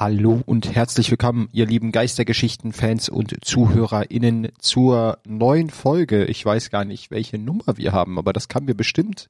[0.00, 6.24] Hallo und herzlich willkommen, ihr lieben Geistergeschichten-Fans und ZuhörerInnen zur neuen Folge.
[6.26, 9.28] Ich weiß gar nicht, welche Nummer wir haben, aber das kann mir bestimmt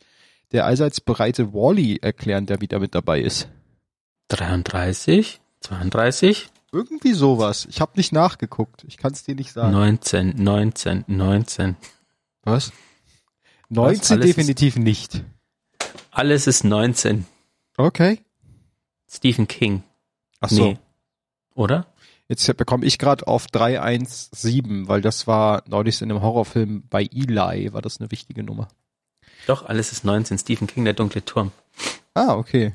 [0.52, 3.48] der allseits bereite Wally erklären, der wieder mit dabei ist.
[4.28, 5.40] 33?
[5.60, 6.50] 32?
[6.70, 7.66] Irgendwie sowas.
[7.70, 8.84] Ich habe nicht nachgeguckt.
[8.86, 9.72] Ich kann es dir nicht sagen.
[9.72, 11.76] 19, 19, 19.
[12.42, 12.72] Was?
[13.70, 15.24] 19 Alles definitiv nicht.
[16.10, 17.24] Alles ist 19.
[17.78, 18.20] Okay.
[19.10, 19.82] Stephen King.
[20.40, 20.64] Ach so.
[20.64, 20.78] Nee.
[21.54, 21.86] Oder?
[22.28, 27.72] Jetzt bekomme ich gerade auf 317, weil das war neulich in einem Horrorfilm bei Eli,
[27.72, 28.68] war das eine wichtige Nummer.
[29.46, 30.38] Doch, alles ist 19.
[30.38, 31.52] Stephen King, der dunkle Turm.
[32.12, 32.74] Ah, okay.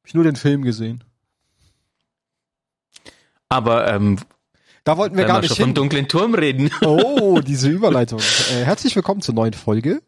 [0.00, 1.04] Hab ich nur den Film gesehen.
[3.48, 4.18] Aber ähm,
[4.84, 5.74] Da wollten wir gar wir nicht schon vom hin.
[5.74, 6.70] dunklen Turm reden.
[6.84, 8.18] Oh, diese Überleitung.
[8.18, 10.02] Äh, herzlich willkommen zur neuen Folge.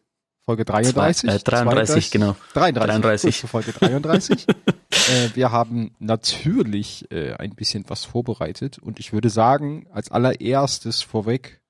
[0.45, 1.29] Folge 33.
[1.29, 2.35] Zwei- äh, 33, 32, genau.
[2.53, 3.01] 33.
[3.01, 3.21] 33.
[3.21, 4.47] Kurz vor Folge 33.
[4.49, 11.01] äh, wir haben natürlich äh, ein bisschen was vorbereitet und ich würde sagen, als allererstes
[11.01, 11.61] vorweg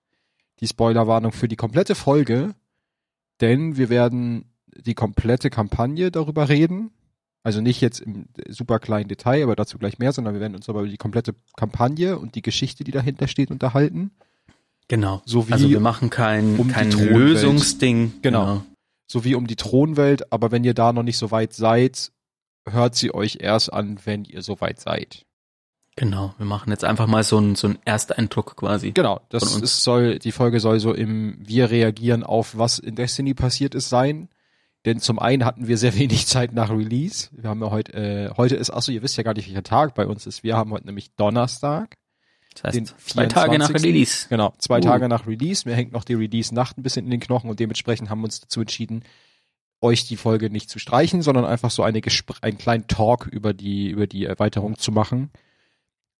[0.59, 2.53] die Spoilerwarnung für die komplette Folge,
[3.41, 6.91] denn wir werden die komplette Kampagne darüber reden.
[7.43, 10.67] Also nicht jetzt im super kleinen Detail, aber dazu gleich mehr, sondern wir werden uns
[10.67, 14.11] aber über die komplette Kampagne und die Geschichte, die dahinter steht, unterhalten.
[14.87, 15.21] Genau.
[15.25, 16.91] So wie also wir machen kein, um die kein.
[16.91, 18.13] Lösungsding.
[18.21, 18.63] Genau.
[19.07, 22.11] sowie um die Thronwelt, aber wenn ihr da noch nicht so weit seid,
[22.67, 25.25] hört sie euch erst an, wenn ihr so weit seid.
[25.95, 26.33] Genau.
[26.37, 28.91] Wir machen jetzt einfach mal so einen so einen Ersteindruck quasi.
[28.91, 33.33] Genau, das ist, soll, die Folge soll so im Wir reagieren auf was in Destiny
[33.33, 34.27] passiert ist sein.
[34.85, 37.29] Denn zum einen hatten wir sehr wenig Zeit nach Release.
[37.31, 39.95] Wir haben ja heute, äh, heute ist, achso, ihr wisst ja gar nicht, welcher Tag
[39.95, 40.43] bei uns ist.
[40.43, 41.95] Wir haben heute nämlich Donnerstag.
[42.55, 43.83] Das heißt, zwei Tage nach 24..
[43.83, 44.27] Release.
[44.29, 44.81] Genau, zwei Uh.
[44.81, 45.67] Tage nach Release.
[45.67, 48.39] Mir hängt noch die Release-Nacht ein bisschen in den Knochen und dementsprechend haben wir uns
[48.39, 49.03] dazu entschieden,
[49.81, 53.53] euch die Folge nicht zu streichen, sondern einfach so eine Gespr einen kleinen Talk über
[53.53, 55.29] die, über die Erweiterung zu machen.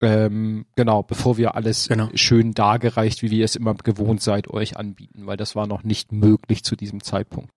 [0.01, 2.09] Ähm, genau, bevor wir alles Genau.
[2.15, 6.11] schön dargereicht, wie wir es immer gewohnt seid, euch anbieten, weil das war noch nicht
[6.11, 7.49] möglich zu diesem Zeitpunkt.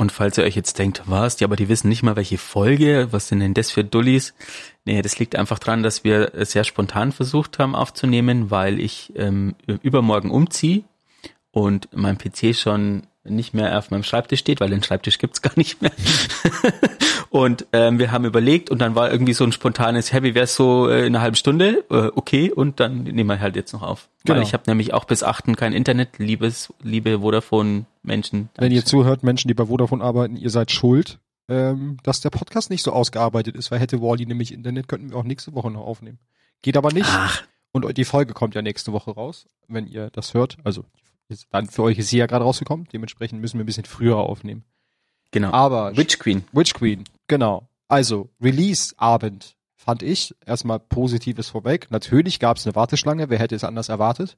[0.00, 3.08] Und falls ihr euch jetzt denkt, was, die, aber die wissen nicht mal, welche Folge,
[3.10, 4.32] was sind denn das für Dullis?
[4.86, 9.12] Nee, das liegt einfach dran, dass wir es sehr spontan versucht haben aufzunehmen, weil ich
[9.16, 10.84] ähm, übermorgen umziehe
[11.52, 15.52] und mein PC schon nicht mehr auf meinem Schreibtisch steht, weil den Schreibtisch gibt's gar
[15.56, 15.92] nicht mehr.
[17.30, 20.54] und ähm, wir haben überlegt und dann war irgendwie so ein spontanes, hey, wie wär's
[20.54, 21.84] so äh, in einer halben Stunde?
[21.90, 24.08] Äh, okay, und dann nehmen wir halt jetzt noch auf.
[24.24, 24.36] Genau.
[24.36, 28.48] Weil ich habe nämlich auch bis achten kein Internet, liebes, liebe Vodafone-Menschen.
[28.56, 31.18] Wenn ihr zuhört, Menschen, die bei Vodafone arbeiten, ihr seid schuld,
[31.48, 35.16] ähm, dass der Podcast nicht so ausgearbeitet ist, weil hätte Wally nämlich Internet, könnten wir
[35.16, 36.18] auch nächste Woche noch aufnehmen.
[36.62, 37.08] Geht aber nicht.
[37.08, 40.56] Ach, Und die Folge kommt ja nächste Woche raus, wenn ihr das hört.
[40.64, 41.09] Also ist,
[41.50, 42.86] dann für euch ist sie ja gerade rausgekommen.
[42.92, 44.64] Dementsprechend müssen wir ein bisschen früher aufnehmen.
[45.30, 45.52] genau.
[45.52, 46.44] Aber Witch Queen.
[46.52, 47.68] Witch Queen, genau.
[47.88, 51.90] Also Release-Abend fand ich erstmal Positives vorweg.
[51.90, 53.30] Natürlich gab es eine Warteschlange.
[53.30, 54.36] Wer hätte es anders erwartet?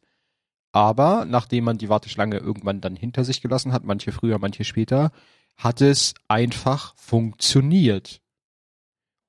[0.73, 5.13] Aber nachdem man die Warteschlange irgendwann dann hinter sich gelassen hat, manche früher, manche später,
[5.59, 8.21] hat es einfach funktioniert.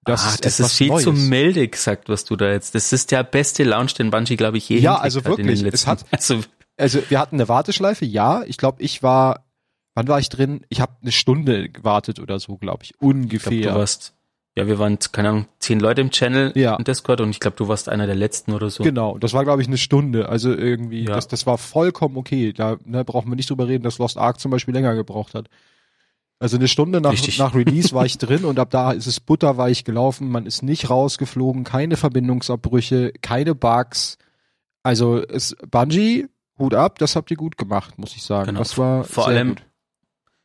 [0.06, 1.04] Das, ah, das etwas ist viel Neues.
[1.04, 2.76] zu milde gesagt, was du da jetzt.
[2.76, 5.46] Das ist der beste Launch, den Bungie, glaube ich, je Ja, also hat in den
[5.48, 6.42] wirklich, letzten- es hat- also,
[6.78, 8.44] Also wir hatten eine Warteschleife, ja.
[8.48, 9.46] Ich glaube, ich war,
[9.96, 10.66] wann war ich drin?
[10.70, 13.72] Ich habe eine Stunde gewartet oder so, glaube ich, ich glaube, ungefähr.
[13.74, 14.14] du warst,
[14.56, 16.76] ja, wir waren, keine Ahnung, zehn Leute im Channel Ja.
[16.76, 18.84] im Discord und ich glaube, du warst einer der letzten oder so.
[18.84, 20.30] Genau, das war glaube ich eine Stunde.
[20.30, 21.14] Also irgendwie, Ja.
[21.16, 22.54] das, das war vollkommen okay.
[22.54, 25.50] Da ne, brauchen wir nicht drüber reden, dass Lost Ark zum Beispiel länger gebraucht hat.
[26.40, 27.40] Also eine Stunde nach, Richtig.
[27.40, 30.28] nach Release war ich drin und ab da ist es butterweich gelaufen.
[30.30, 34.18] Man ist nicht rausgeflogen, keine Verbindungsabbrüche, keine Bugs.
[34.84, 36.28] Also es Bungie,
[36.60, 38.48] Hut ab, das habt ihr gut gemacht, muss ich sagen.
[38.48, 38.60] Genau.
[38.60, 39.64] Das war Vor allem gut.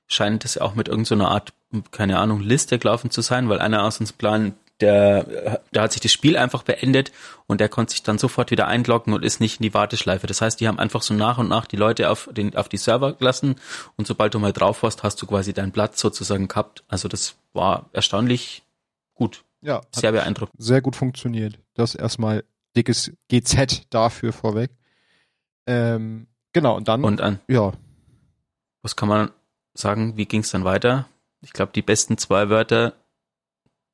[0.06, 1.52] scheint es ja auch mit irgendeiner Art,
[1.90, 6.00] keine Ahnung, Liste gelaufen zu sein, weil einer aus uns Plan, der, der hat sich
[6.00, 7.10] das Spiel einfach beendet
[7.46, 10.26] und der konnte sich dann sofort wieder einloggen und ist nicht in die Warteschleife.
[10.28, 12.76] Das heißt, die haben einfach so nach und nach die Leute auf den, auf die
[12.76, 13.56] Server gelassen
[13.96, 16.84] und sobald du mal drauf warst, hast du quasi deinen Platz sozusagen gehabt.
[16.88, 18.62] Also das war erstaunlich
[19.14, 19.42] gut.
[19.60, 20.54] Ja, Sehr beeindruckend.
[20.62, 21.58] sehr gut funktioniert.
[21.74, 22.44] Das erstmal
[22.76, 24.70] dickes GZ dafür vorweg.
[25.68, 27.72] Ähm, genau, und dann, Und an, ja,
[28.82, 29.30] was kann man
[29.74, 31.06] sagen, wie ging es dann weiter?
[31.42, 32.94] Ich glaube, die besten zwei Wörter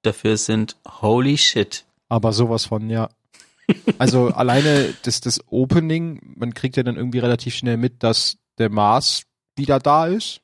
[0.02, 1.84] dafür sind Holy shit.
[2.08, 3.08] aber sowas von, ja.
[3.98, 8.70] Also alleine das, das Opening, man kriegt ja dann irgendwie relativ schnell mit, dass der
[8.70, 9.24] Mars
[9.56, 10.40] wieder da ist.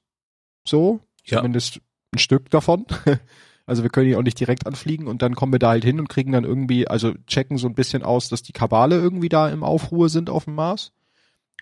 [0.67, 1.39] So, Ja.
[1.39, 1.81] zumindest
[2.13, 2.87] ein Stück davon.
[3.67, 6.01] Also wir können ihn auch nicht direkt anfliegen und dann kommen wir da halt hin
[6.01, 9.49] und kriegen dann irgendwie, also checken so ein bisschen aus, dass die Kabale irgendwie da
[9.49, 10.91] im Aufruhr sind auf dem Mars.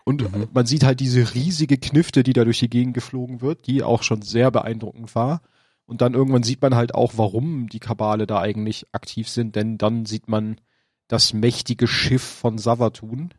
[0.09, 0.49] Und Mhm.
[0.55, 4.03] man sieht halt diese riesige Knifte, die da durch die Gegend geflogen wird, die auch
[4.03, 5.43] schon sehr beeindruckend war.
[5.85, 9.77] Und dann irgendwann sieht man halt auch, warum die Kabale da eigentlich aktiv sind, denn
[9.77, 10.61] dann sieht man
[11.09, 13.35] das mächtige Schiff von Savatun,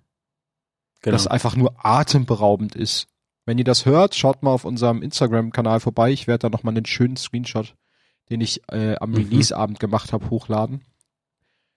[1.01, 1.15] Genau.
[1.15, 3.07] das einfach nur atemberaubend ist.
[3.45, 6.11] Wenn ihr das hört, schaut mal auf unserem Instagram-Kanal vorbei.
[6.11, 7.75] Ich werde da nochmal einen schönen Screenshot,
[8.29, 9.15] den ich äh, am Mhm.
[9.17, 10.81] Release-Abend gemacht habe, hochladen.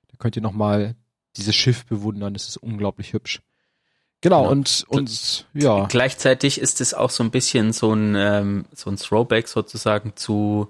[0.08, 0.96] Da könnt ihr nochmal
[1.36, 2.34] dieses Schiff bewundern.
[2.34, 3.40] Das ist unglaublich hübsch.
[4.22, 4.50] Genau, Genau.
[4.50, 8.96] und, und ja, Gleichzeitig ist es auch so ein bisschen so ein, ähm, so ein
[8.96, 10.68] Throwback sozusagen zu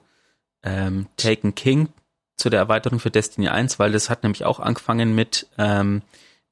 [0.62, 1.88] ähm, Taken King,
[2.36, 6.02] zu der Erweiterung für Destiny 1, weil das hat nämlich auch angefangen mit ähm,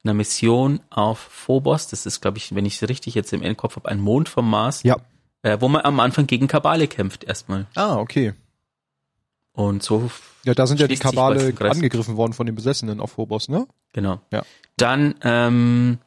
[0.03, 1.87] einer Mission auf Phobos.
[1.87, 4.49] Das ist, glaube ich, wenn ich es richtig jetzt im Kopf habe, ein Mond vom
[4.49, 4.97] Mars, ja.
[5.41, 7.67] äh, wo man am Anfang gegen Kabale kämpft erstmal.
[7.75, 8.33] Ah, okay.
[9.53, 10.09] Und so
[10.43, 13.67] Ja, da sind ja die Kabale angegriffen worden von den Besessenen auf Phobos, ne?
[13.91, 14.21] Genau.
[14.31, 14.43] Ja.
[14.77, 15.97] Dann ähm,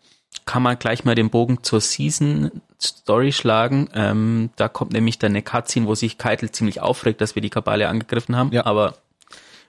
[0.46, 2.50] kann man gleich mal den Bogen zur Season
[2.80, 3.88] Story schlagen.
[3.94, 7.50] Ähm, da kommt nämlich dann eine Cutscene, wo sich Keitel ziemlich aufregt, dass wir die
[7.50, 8.52] Kabale angegriffen haben.
[8.52, 8.66] Ja.
[8.66, 8.98] Aber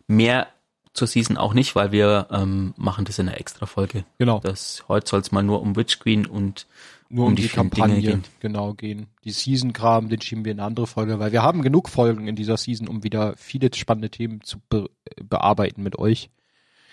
[0.08, 0.48] mehr
[0.94, 4.06] zur Season auch nicht, weil wir ähm, machen das in einer extra Folge.
[4.18, 4.40] Genau.
[4.40, 6.68] Das heute soll es mal nur um Witch Queen und
[7.10, 8.24] Nur um, um die, die Kampagne gehen.
[8.40, 9.08] genau gehen.
[9.24, 12.36] Die Season-Kram, den schieben wir in eine andere Folge, weil wir haben genug Folgen in
[12.36, 14.90] dieser Season, um wieder viele spannende Themen zu be
[15.22, 16.30] bearbeiten mit euch.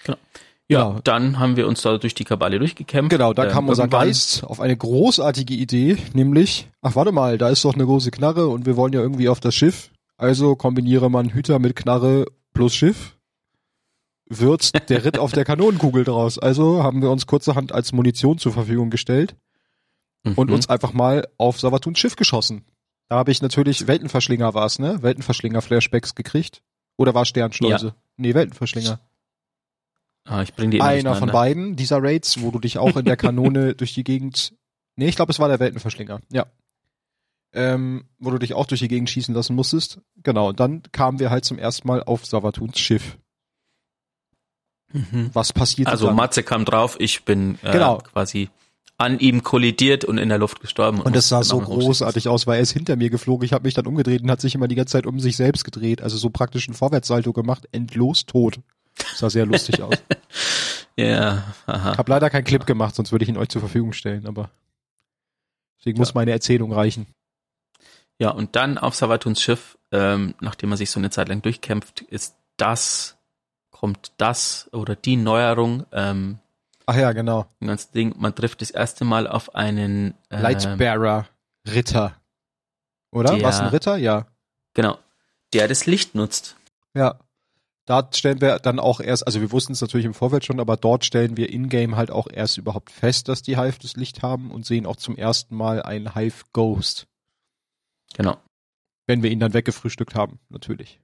[0.06, 0.16] ja,
[0.72, 1.00] Ja.
[1.04, 3.10] dann haben wir uns da durch die Kabale durchgekämpft.
[3.10, 7.48] Genau, da Ähm, kam unser Geist auf eine großartige Idee, nämlich, ach warte mal, da
[7.48, 9.90] ist doch eine große Knarre und wir wollen ja irgendwie auf das Schiff.
[10.16, 13.16] Also kombiniere man Hüter mit Knarre plus Schiff.
[14.26, 16.38] Wird der Ritt auf der Kanonenkugel draus.
[16.38, 19.34] Also haben wir uns kurzerhand als Munition zur Verfügung gestellt
[20.24, 20.54] und Mhm.
[20.54, 22.64] uns einfach mal auf Savatuns Schiff geschossen.
[23.08, 25.02] Da habe ich natürlich Weltenverschlinger war's, ne?
[25.02, 26.62] Weltenverschlinger-Flashbacks gekriegt.
[26.96, 27.94] Oder war Sternschleuse?
[28.16, 29.00] Nee, Weltenverschlinger.
[30.32, 33.16] Ah, ich bring die Einer von beiden dieser Raids, wo du dich auch in der
[33.18, 34.54] Kanone durch die Gegend.
[34.96, 36.20] Nee, ich glaube, es war der Weltenverschlinger.
[36.30, 36.46] Ja.
[37.54, 40.00] Ähm, wo du dich auch durch die Gegend schießen lassen musstest.
[40.22, 40.48] Genau.
[40.48, 43.18] Und dann kamen wir halt zum ersten Mal auf Savatuns Schiff.
[44.92, 45.30] Mhm.
[45.32, 46.16] Was passiert Also dann?
[46.16, 47.98] Matze kam drauf, ich bin äh, Genau.
[47.98, 48.50] quasi
[48.98, 51.00] an ihm kollidiert und in der Luft gestorben.
[51.00, 53.44] Und das sah so großartig aus, weil er ist hinter mir geflogen.
[53.44, 55.64] Ich habe mich dann umgedreht und hat sich immer die ganze Zeit um sich selbst
[55.64, 56.02] gedreht.
[56.02, 58.60] Also so praktisch ein Vorwärtssalto gemacht, endlos tot.
[59.14, 59.94] Sah sehr lustig aus.
[60.94, 61.96] Ja, aha.
[61.96, 64.50] Hab leider keinen Clip gemacht, sonst würde ich ihn euch zur Verfügung stellen, aber
[65.78, 66.12] deswegen muss Ja.
[66.16, 67.06] meine Erzählung reichen.
[68.18, 72.02] Ja, und dann auf Savatuns Schiff, ähm, nachdem er sich so eine Zeit lang durchkämpft,
[72.02, 73.16] ist das,
[73.70, 76.38] kommt das oder die Neuerung, ähm,
[76.84, 77.46] Ach ja, genau.
[77.60, 81.26] ein ganzes Ding, man trifft das erste Mal auf einen ähm, Lightbearer
[81.66, 82.20] Ritter.
[83.12, 83.34] Oder?
[83.36, 83.96] Der- Was ein Ritter?
[83.96, 84.26] Ja.
[84.74, 84.98] Genau,
[85.54, 86.54] der das Licht nutzt.
[86.92, 87.18] Ja.
[87.84, 90.76] Da stellen wir dann auch erst, also wir wussten es natürlich im Vorfeld schon, aber
[90.76, 94.52] dort stellen wir in-game halt auch erst überhaupt fest, dass die Hive das Licht haben
[94.52, 97.08] und sehen auch zum ersten Mal einen Hive Ghost.
[98.14, 98.36] Genau.
[99.06, 101.00] Wenn wir ihn dann weggefrühstückt haben, natürlich.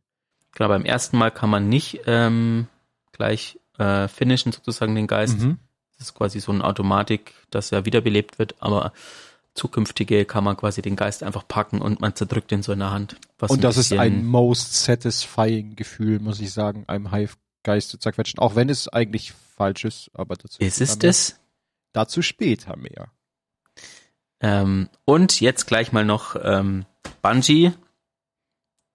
[0.52, 2.68] Genau, beim ersten Mal kann man nicht ähm,
[3.12, 5.40] gleich äh, finishen sozusagen den Geist.
[5.40, 5.58] Mhm.
[5.98, 8.92] Das ist quasi so eine Automatik, dass er wiederbelebt wird, aber
[9.54, 12.90] zukünftige kann man quasi den Geist einfach packen und man zerdrückt ihn so in der
[12.90, 13.16] Hand.
[13.48, 18.38] Und das ist ein most satisfying Gefühl, muss ich sagen, einem Hive-Geist zu zerquetschen.
[18.38, 21.40] Auch wenn es eigentlich falsch ist, aber dazu Ist es das?
[21.92, 23.08] Dazu später mehr.
[24.40, 26.84] Ähm, und jetzt gleich mal noch ähm,
[27.22, 27.72] Bungie,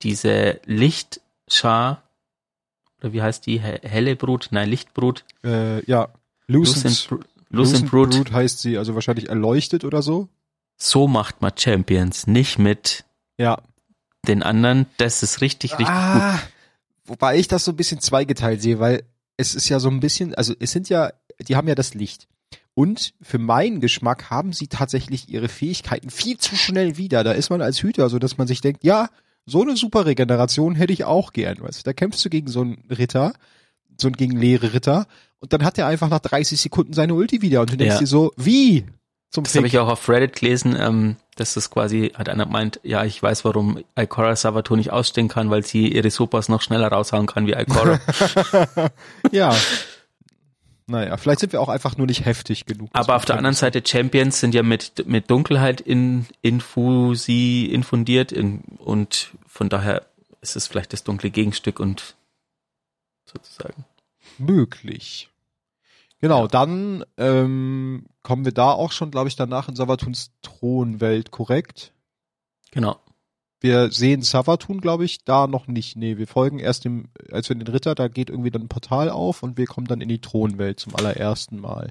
[0.02, 2.04] diese Lichtschar,
[3.02, 3.60] oder wie heißt die?
[3.60, 4.50] He- Helle Brut?
[4.52, 5.26] Nein, Lichtbrut.
[5.44, 6.10] Äh, ja.
[6.48, 8.12] Lucent, Lucent, Bru- Lucent Brut.
[8.12, 10.30] Brut heißt sie, also wahrscheinlich erleuchtet oder so.
[10.84, 13.06] So macht man Champions, nicht mit
[13.38, 13.62] Ja.
[14.28, 14.86] den anderen.
[14.98, 16.22] Das ist richtig, richtig gut.
[16.22, 16.40] ah,
[17.06, 19.04] Wobei ich das so ein bisschen zweigeteilt sehe, weil
[19.38, 22.28] es ist ja so ein bisschen, also es sind ja, die haben ja das Licht.
[22.76, 27.24] Und für meinen Geschmack haben sie tatsächlich ihre Fähigkeiten viel zu schnell wieder.
[27.24, 29.10] Da ist man als Hüter so, dass man sich denkt, ja,
[29.46, 31.62] so eine super Regeneration hätte ich auch gern.
[31.62, 31.84] Weißt du?
[31.84, 33.34] Da kämpfst du gegen so einen Ritter,
[34.00, 35.08] so einen gegen leere Ritter,
[35.40, 37.62] und dann hat er einfach nach 30 Sekunden seine Ulti wieder.
[37.62, 38.00] Und du denkst Ja.
[38.00, 38.86] dir so, wie?
[39.34, 42.80] Zum Das habe ich auch auf Reddit gelesen, ähm, dass das quasi, hat einer gemeint,
[42.84, 46.90] ja, ich weiß, warum Ikora Savato nicht ausstehen kann, weil sie ihre Supers noch schneller
[46.90, 48.00] raushauen kann wie Ikora.
[49.32, 49.56] ja.
[50.86, 52.92] Naja, vielleicht sind wir auch einfach nur nicht heftig genug.
[52.94, 58.60] Aber auf der anderen Seite, Champions sind ja mit, mit Dunkelheit in, infusi, infundiert in,
[58.78, 60.06] und von daher
[60.42, 62.14] ist es vielleicht das dunkle Gegenstück und
[63.26, 63.86] sozusagen.
[64.38, 65.30] möglich.
[66.24, 66.48] Genau, Ja.
[66.48, 71.92] dann ähm, kommen wir da auch schon, glaube ich, danach in Savatuns Thronwelt, korrekt?
[72.72, 72.96] Genau.
[73.60, 75.98] Wir sehen Savatun, glaube ich, da noch nicht.
[75.98, 78.68] Nee, wir folgen erst dem, als wir in den Ritter, da geht irgendwie dann ein
[78.70, 81.90] Portal auf und wir kommen dann in die Thronwelt zum allerersten Mal.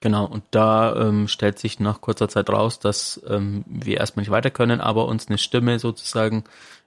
[0.00, 4.32] Genau, und da ähm, stellt sich nach kurzer Zeit raus, dass ähm, wir erstmal nicht
[4.32, 6.42] weiter können, aber uns eine Stimme sozusagen,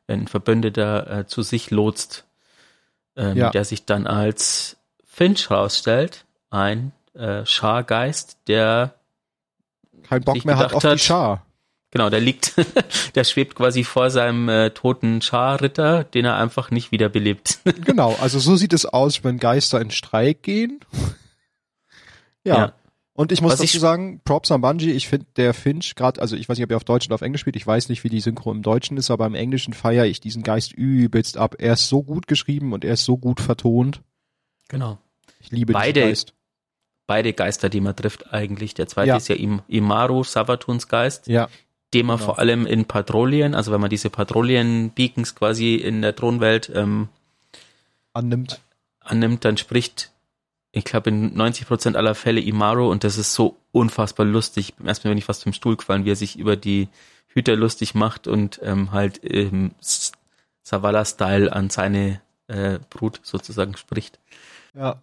[0.07, 2.25] ein Verbündeter äh, zu sich lotst,
[3.15, 3.51] ähm, Ja.
[3.51, 4.75] der sich dann als
[5.05, 8.95] Finch rausstellt, ein äh, Schargeist, der
[10.03, 11.45] Kein Bock mehr hat auf die Schar.
[11.91, 12.53] Genau, der liegt,
[13.15, 17.59] der schwebt quasi vor seinem äh, toten Scharritter, den er einfach nicht wiederbelebt.
[17.85, 20.79] Genau, also so sieht es aus, wenn Geister in Streik gehen.
[22.45, 22.57] Ja.
[22.57, 22.73] Ja.
[23.13, 26.19] Und ich muss Was dazu ich- sagen, Props an Bungie, ich finde der Finch gerade,
[26.19, 28.03] also ich weiß nicht, ob er auf Deutsch oder auf Englisch spielt, ich weiß nicht,
[28.03, 31.55] wie die Synchro im Deutschen ist, aber im Englischen feiere ich diesen Geist übelst ab.
[31.59, 34.01] Er ist so gut geschrieben und er ist so gut vertont.
[34.67, 34.97] Genau.
[35.39, 36.33] Ich liebe Beide- diesen Geist.
[37.07, 38.73] Beide Geister, die man trifft eigentlich.
[38.73, 39.17] Der zweite Ja.
[39.17, 41.49] ist ja Im Imaru, Savatuns Geist, Ja,
[41.93, 42.25] den man Genau.
[42.25, 47.09] vor allem in Patrouillen, also wenn man diese Patrouillen-Beacons quasi in der Thronwelt ähm,
[48.13, 48.61] annimmt.
[49.01, 50.11] annimmt, dann spricht,
[50.71, 54.73] ich glaube, in 90 Prozent aller Fälle Imaru und das ist so unfassbar lustig.
[54.83, 56.87] Erstmal bin ich fast vom Stuhl gefallen, wie er sich über die
[57.27, 59.71] Hüter lustig macht und ähm, halt ähm,
[60.63, 64.19] Savala-Style an seine äh, Brut sozusagen spricht.
[64.73, 64.99] Ja.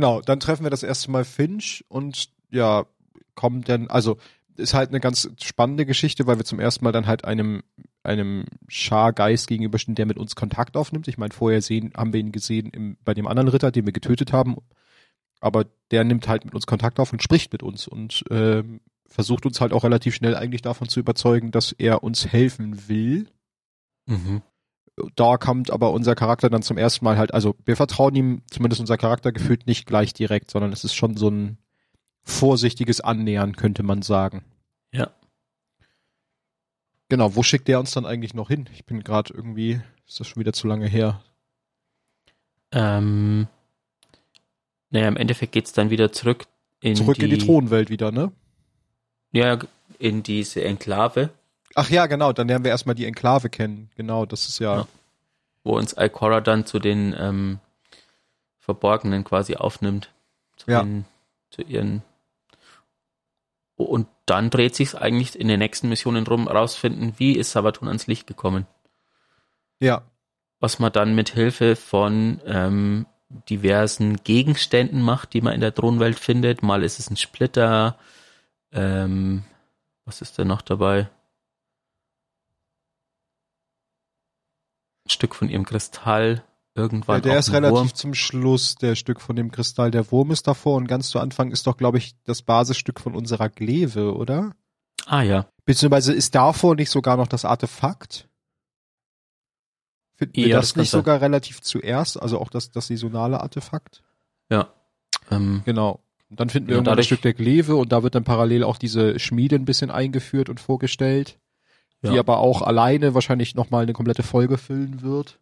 [0.00, 2.86] Genau, dann treffen wir das erste Mal Finch und ja,
[3.34, 4.16] kommen dann, also
[4.56, 7.62] ist halt eine ganz spannende Geschichte, weil wir zum ersten Mal dann halt einem
[8.02, 11.06] einem Schargeist gegenüberstehen, der mit uns Kontakt aufnimmt.
[11.06, 13.92] Ich meine, vorher sehen, haben wir ihn gesehen im, bei dem anderen Ritter, den wir
[13.92, 14.56] getötet haben,
[15.38, 19.44] aber der nimmt halt mit uns Kontakt auf und spricht mit uns und ähm, versucht
[19.44, 23.28] uns halt auch relativ schnell eigentlich davon zu überzeugen, dass er uns helfen will
[24.10, 24.42] Mhm.
[25.16, 28.80] Da kommt aber unser Charakter dann zum ersten Mal halt, also wir vertrauen ihm, zumindest
[28.80, 31.58] unser Charakter gefühlt nicht gleich direkt, sondern es ist schon so ein
[32.22, 34.44] vorsichtiges Annähern, könnte man sagen.
[34.92, 35.10] Ja.
[37.08, 38.68] Genau, wo schickt der uns dann eigentlich noch hin?
[38.72, 41.22] Ich bin gerade irgendwie, ist das schon wieder zu lange her.
[42.72, 43.48] Ähm,
[44.90, 46.46] naja, im Endeffekt geht's dann wieder zurück
[46.80, 48.32] in Zurück die, in die Thronwelt wieder, ne?
[49.32, 49.58] Ja,
[49.98, 51.30] in diese Enklave,
[51.74, 53.90] Ach ja, genau, dann lernen wir erstmal die Enklave kennen.
[53.96, 54.86] Genau, das ist ja, Ja.
[55.64, 57.60] wo uns Ikora dann zu den ähm,
[58.58, 60.10] Verborgenen quasi aufnimmt.
[60.56, 60.82] Zu, Ja.
[60.82, 61.04] den,
[61.50, 62.02] zu ihren
[63.76, 68.06] und dann dreht sich's eigentlich in den nächsten Missionen rum, rausfinden, wie ist Sabatun ans
[68.06, 68.66] Licht gekommen.
[69.78, 70.02] ja,
[70.58, 73.06] Was man dann mit Hilfe von ähm,
[73.48, 76.62] diversen Gegenständen macht, die man in der Thronwelt findet.
[76.62, 77.96] Mal ist es ein Splitter.
[78.72, 79.44] Ähm,
[80.04, 81.08] was ist denn noch dabei?
[85.10, 86.44] Stück von ihrem Kristall.
[86.74, 87.16] Irgendwann.
[87.16, 87.94] ja der ist ein relativ Wurm.
[87.94, 89.90] zum Schluss, der Stück von dem Kristall.
[89.90, 93.14] Der Wurm ist davor und ganz zu Anfang ist doch, glaube ich, das Basisstück von
[93.14, 94.52] unserer Gleve, oder?
[95.06, 95.46] Ah ja.
[95.64, 98.28] Beziehungsweise ist davor nicht sogar noch das Artefakt?
[100.14, 102.20] Finden wir Ja, das, das kann nicht sogar relativ zuerst?
[102.20, 104.02] Also auch das, das saisonale Artefakt?
[105.30, 106.00] Ähm, Genau.
[106.28, 108.22] Und dann finden wir Ja, irgendwann das dadurch- Stück der Gleve und da wird dann
[108.24, 111.39] parallel auch diese Schmiede ein bisschen eingeführt und vorgestellt,
[112.02, 115.38] die aber auch alleine wahrscheinlich nochmal eine komplette Folge füllen wird.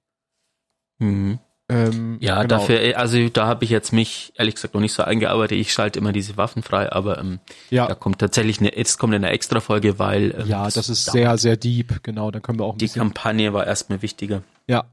[0.98, 1.38] mhm.
[1.70, 2.48] Ähm, Ja, genau.
[2.60, 5.58] dafür, also da habe ich jetzt mich ehrlich gesagt noch nicht so eingearbeitet.
[5.58, 9.12] Ich schalte immer diese Waffen frei, aber ähm, da Ja, kommt tatsächlich eine, jetzt kommt
[9.14, 11.12] eine extra Folge, weil ähm, ja, das ist dauert.
[11.12, 12.02] sehr, sehr deep.
[12.02, 14.42] Genau, dann können wir auch ein Die bisschen Kampagne war erstmal wichtiger.
[14.66, 14.84] Ja.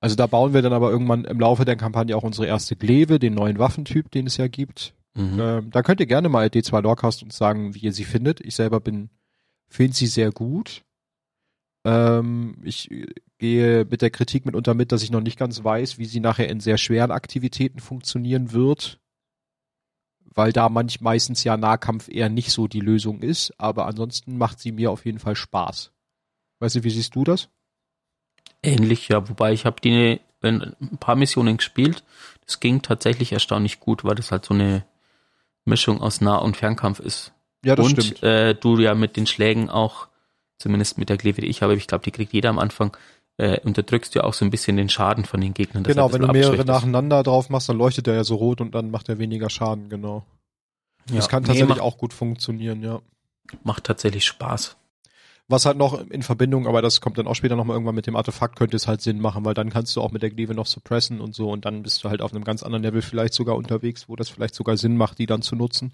[0.00, 3.18] Also da bauen wir dann aber irgendwann im Laufe der Kampagne auch unsere erste Gleve,
[3.18, 4.94] den neuen Waffentyp, den es ja gibt.
[5.14, 5.38] Mhm.
[5.38, 8.40] Ähm, da könnt ihr gerne mal D2 Lorecast uns sagen, wie ihr sie findet.
[8.40, 9.10] Ich selber bin,
[9.68, 10.82] finde sie sehr gut.
[11.84, 13.06] Ähm, ich äh,
[13.38, 16.48] gehe mit der Kritik mitunter mit, dass ich noch nicht ganz weiß, wie sie nachher
[16.48, 19.00] in sehr schweren Aktivitäten funktionieren wird.
[20.34, 24.60] Weil da manch meistens ja Nahkampf eher nicht so die Lösung ist, aber ansonsten macht
[24.60, 25.92] sie mir auf jeden Fall Spaß.
[26.60, 27.48] Weißt du, wie siehst du das?
[28.62, 32.04] Ähnlich, ja, wobei ich habe die in ein paar Missionen gespielt.
[32.46, 34.84] Das ging tatsächlich erstaunlich gut, weil das halt so eine
[35.64, 37.32] Mischung aus Nah- und Fernkampf ist.
[37.64, 38.22] Ja, das und stimmt.
[38.22, 40.08] Äh, du ja mit den Schlägen auch,
[40.58, 42.96] zumindest mit der Gleve, die ich habe, ich glaube, die kriegt jeder am Anfang,
[43.38, 45.84] äh, unterdrückst du ja auch so ein bisschen den Schaden von den Gegnern.
[45.84, 48.74] er Genau, wenn du mehrere nacheinander drauf machst, dann leuchtet der ja so rot und
[48.74, 50.24] dann macht er weniger Schaden, genau.
[51.08, 53.00] Ja, Das kann nee, tatsächlich macht, auch gut funktionieren, ja.
[53.64, 54.76] macht tatsächlich Spaß.
[55.48, 58.16] Was halt noch in Verbindung, aber das kommt dann auch später nochmal irgendwann mit dem
[58.16, 60.66] Artefakt, könnte es halt Sinn machen, weil dann kannst du auch mit der Gleve noch
[60.66, 63.56] suppressen und so und dann bist du halt auf einem ganz anderen Level vielleicht sogar
[63.56, 65.92] unterwegs, wo das vielleicht sogar Sinn macht, die dann zu nutzen.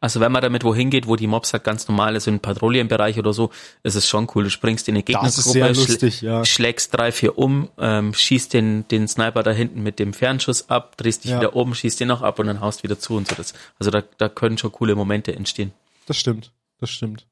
[0.00, 3.18] Also wenn man damit wohin geht, wo die Mobs halt ganz normal ist, im Patrouillenbereich
[3.18, 3.50] oder so,
[3.82, 4.44] ist es schon cool.
[4.44, 6.44] Du springst in eine Gegnergruppe, lustig, ja.
[6.44, 10.96] schlägst drei, vier um, ähm, schießt den, den Sniper da hinten mit dem Fernschuss ab,
[10.96, 11.38] drehst dich Ja.
[11.38, 13.34] wieder um, schießt den noch ab und dann haust wieder zu und so.
[13.34, 15.72] Das, also da, da können schon coole Momente entstehen.
[16.06, 17.26] Das stimmt, das stimmt.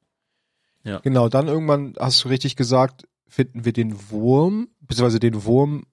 [0.83, 0.99] Ja.
[0.99, 5.85] Genau, dann irgendwann hast du richtig gesagt, finden wir den Wurm, beziehungsweise den Wurm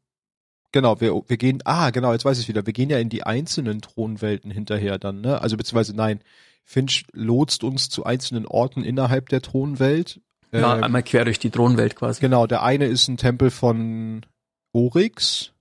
[0.73, 3.25] Genau, wir, wir gehen, ah, genau, jetzt weiß ich wieder, wir gehen ja in die
[3.25, 5.41] einzelnen Thronwelten hinterher dann, ne?
[5.41, 6.21] Also beziehungsweise nein,
[6.65, 10.21] Finch lotst uns zu einzelnen Orten innerhalb der Thronwelt.
[10.51, 12.21] Ja, Ähm, einmal quer durch die Thronwelt quasi.
[12.21, 14.25] Genau, der eine ist ein Tempel von
[14.73, 15.53] Oryx,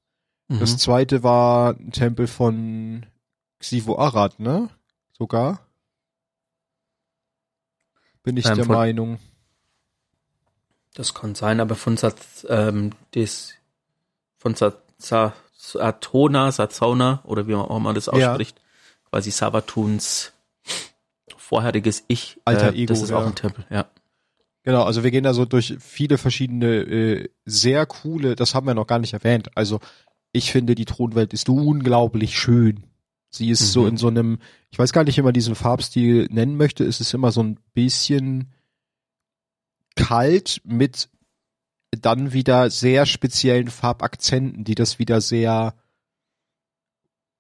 [0.48, 0.78] das Mhm.
[0.78, 3.06] zweite war ein Tempel von
[3.60, 4.70] Xivo Arad, ne?
[5.18, 5.66] Sogar.
[8.24, 9.20] Bin ich Ähm, der Meinung.
[10.94, 12.18] Das kann sein, aber von Sat,
[12.50, 13.54] ähm, des,
[14.38, 18.12] von Sat, Sa, Satona, Satsona, oder wie auch immer das Ja.
[18.32, 18.62] ausspricht,
[19.10, 20.34] quasi Savatuns
[21.38, 23.18] vorheriges Ich, Alter äh, Ego, das ist ja.
[23.18, 23.86] auch ein Tempel, ja.
[24.64, 28.74] Genau, also wir gehen da so durch viele verschiedene, äh, sehr coole, das haben wir
[28.76, 29.50] noch gar nicht erwähnt.
[29.58, 29.80] Also
[30.34, 32.84] ich finde, die Thronwelt ist unglaublich schön.
[33.30, 33.88] Sie ist so Mhm.
[33.88, 34.40] in so einem,
[34.70, 37.58] ich weiß gar nicht, wie man diesen Farbstil nennen möchte, es ist immer so ein
[37.74, 38.52] bisschen
[39.96, 41.10] kalt mit
[42.00, 45.76] dann wieder sehr speziellen Farbakzenten, die das wieder sehr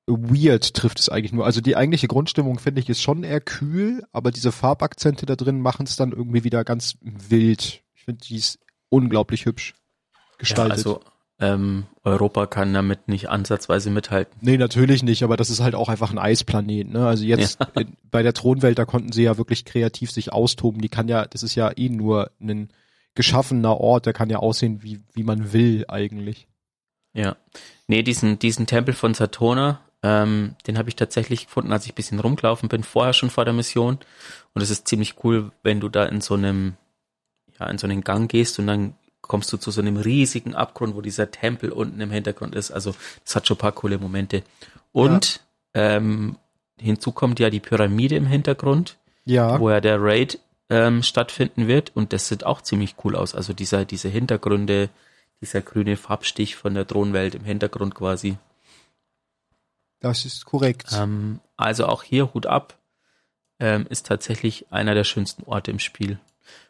[0.08, 1.46] weird trifft es eigentlich nur.
[1.46, 5.62] Also die eigentliche Grundstimmung finde ich ist schon eher kühl, aber diese Farbakzente da drin
[5.62, 7.82] machen es dann irgendwie wieder ganz wild.
[7.94, 9.74] Ich finde die ist unglaublich hübsch
[10.14, 10.78] ja gestaltet.
[10.78, 11.02] also
[11.40, 14.38] ähm, Europa kann damit nicht ansatzweise mithalten.
[14.42, 17.08] Nee, natürlich nicht, aber das ist halt auch einfach ein Eisplanet, ne?
[17.08, 20.82] Also jetzt in, bei der Thronwelt, da konnten sie ja wirklich kreativ sich austoben.
[20.82, 22.70] Die kann ja, das ist ja eh nur ein
[23.16, 26.48] geschaffener Ort, der kann ja aussehen, wie, wie man will eigentlich.
[27.14, 27.36] Ja.
[27.88, 31.96] Nee, diesen, diesen Tempel von Satona, ähm, den habe ich tatsächlich gefunden, als ich ein
[31.96, 34.00] bisschen rumgelaufen bin, vorher schon vor der Mission.
[34.54, 36.76] Und es ist ziemlich cool, wenn du da in so einem,
[37.60, 40.96] ja, in so einen Gang gehst und dann kommst du zu so einem riesigen Abgrund,
[40.96, 42.72] wo dieser Tempel unten im Hintergrund ist.
[42.72, 44.44] Also das hat schon ein paar coole Momente.
[44.92, 45.42] Und
[45.74, 46.38] ähm,
[46.80, 50.40] hinzu kommt ja die Pyramide im Hintergrund, Ja, wo ja der Raid
[50.72, 51.92] ähm, stattfinden wird.
[51.96, 53.36] Und das sieht auch ziemlich cool aus.
[53.36, 54.90] Also dieser, diese Hintergründe,
[55.42, 58.38] dieser grüne Farbstich von der Thronwelt im Hintergrund quasi.
[60.00, 60.88] das ist korrekt.
[60.94, 62.78] Ähm, also auch hier Hut ab,
[63.60, 66.18] ähm, ist tatsächlich einer der schönsten Orte im Spiel.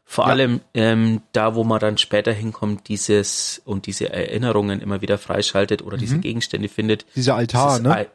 [0.03, 0.31] Vor Ja.
[0.31, 5.81] allem ähm, da, wo man dann später hinkommt, dieses und diese Erinnerungen immer wieder freischaltet
[5.81, 6.21] oder diese Mhm.
[6.21, 7.05] Gegenstände findet.
[7.15, 8.07] Dieser Altar, dieses, ne?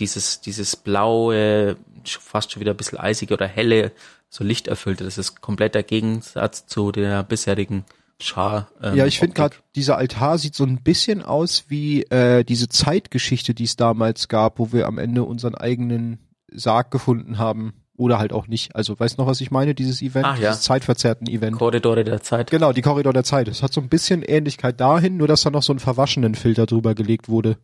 [0.00, 3.92] Dieses, dieses blaue, fast schon wieder ein bisschen eisige oder helle,
[4.28, 7.84] so lichterfüllte, das ist kompletter Gegensatz zu der bisherigen
[8.20, 8.68] Schar.
[8.82, 12.68] ähm, Ja, ich finde gerade, dieser Altar sieht so ein bisschen aus wie äh, diese
[12.68, 16.18] Zeitgeschichte, die es damals gab, wo wir am Ende unseren eigenen
[16.50, 17.74] Sarg gefunden haben.
[17.98, 18.76] Oder halt auch nicht.
[18.76, 20.26] Also, weißt du noch, was ich meine, dieses Event?
[20.26, 20.50] Ach ja.
[20.50, 21.56] Dieses zeitverzerrten Event.
[21.56, 22.50] Korridore der Zeit.
[22.50, 23.48] Genau, die Korridor der Zeit.
[23.48, 26.66] Es hat so ein bisschen Ähnlichkeit dahin, nur dass da noch so ein verwaschenen Filter
[26.66, 27.56] drüber gelegt wurde.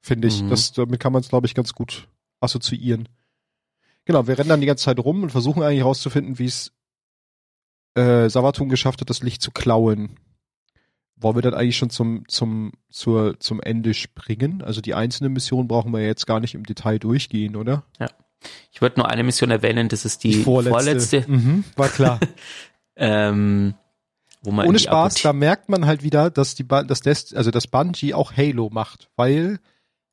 [0.00, 0.40] Finde ich.
[0.40, 0.50] Mhm.
[0.50, 2.06] Das, damit kann man es, glaube ich, ganz gut
[2.40, 3.08] assoziieren.
[4.04, 6.72] Genau, wir rennen dann die ganze Zeit rum und versuchen eigentlich herauszufinden, wie es
[7.94, 10.18] äh, Savatun geschafft hat, das Licht zu klauen.
[11.16, 14.62] Wollen wir dann eigentlich schon zum, zum, zur, zum Ende springen?
[14.62, 17.84] Also die einzelnen Missionen brauchen wir jetzt gar nicht im Detail durchgehen, oder?
[18.72, 22.18] Ich würde nur eine Mission erwähnen, das ist die, vorletzte, Mhm, war klar.
[22.96, 23.74] ähm,
[24.42, 26.82] wo man in Ohne die Spaß, Apothe- da merkt man halt wieder, dass die Ba-
[26.82, 29.60] dass das, also das Bungie auch Halo macht, weil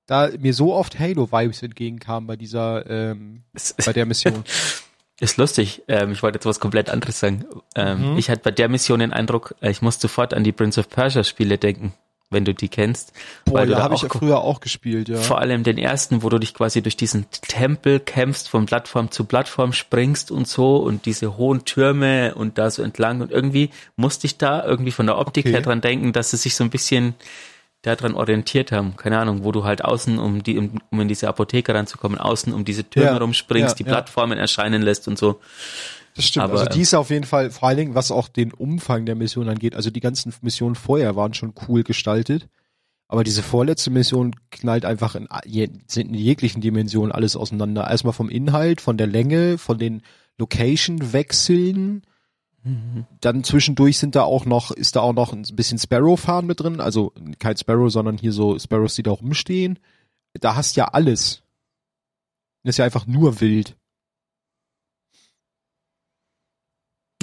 [0.10, 4.44] da mir so oft Halo-Vibes entgegenkamen bei dieser, ähm, Es bei der Mission.
[5.20, 5.84] ist lustig.
[5.88, 7.46] Ähm, ich wollte jetzt was komplett anderes sagen.
[7.76, 8.18] Ähm, Mhm.
[8.18, 10.90] Ich hatte bei der Mission den Eindruck, äh, ich muss sofort an die Prince of
[10.90, 11.94] Persia Spiele denken,
[12.32, 13.12] wenn du die kennst.
[13.46, 15.18] Boah, da habe ich ja früher auch gespielt, ja.
[15.18, 19.26] Vor allem den ersten, wo du dich quasi durch diesen Tempel kämpfst, von Plattform zu
[19.26, 24.26] Plattform springst und so und diese hohen Türme und da so entlang und irgendwie musste
[24.28, 25.54] ich da irgendwie von der Optik Okay.
[25.56, 27.16] her dran denken, dass sie sich so ein bisschen
[27.82, 28.98] daran orientiert haben.
[28.98, 32.54] Keine Ahnung, wo du halt außen, um die, um, um in diese Apotheke ranzukommen, außen
[32.54, 33.90] um diese Türme Ja, rumspringst, ja, die ja.
[33.90, 35.40] Plattformen erscheinen lässt und so.
[36.16, 36.44] Das stimmt.
[36.44, 39.16] Aber, also die ist auf jeden Fall, vor allen Dingen, was auch den Umfang der
[39.16, 42.48] Mission angeht, also die ganzen Missionen vorher waren schon cool gestaltet.
[43.08, 45.28] Aber diese vorletzte Mission knallt einfach in,
[45.88, 47.90] sind in jeglichen Dimensionen alles auseinander.
[47.90, 50.04] Erstmal vom Inhalt, von der Länge, von den
[50.38, 52.04] Location-Wechseln.
[53.22, 56.82] Dann zwischendurch sind da auch noch, ist da auch noch ein bisschen Sparrow-Fahren mit drin.
[56.82, 59.80] Also kein Sparrow, sondern hier so Sparrows, die da rumstehen.
[60.34, 61.42] Da hast ja alles.
[62.64, 63.78] Das ist ja einfach nur wild.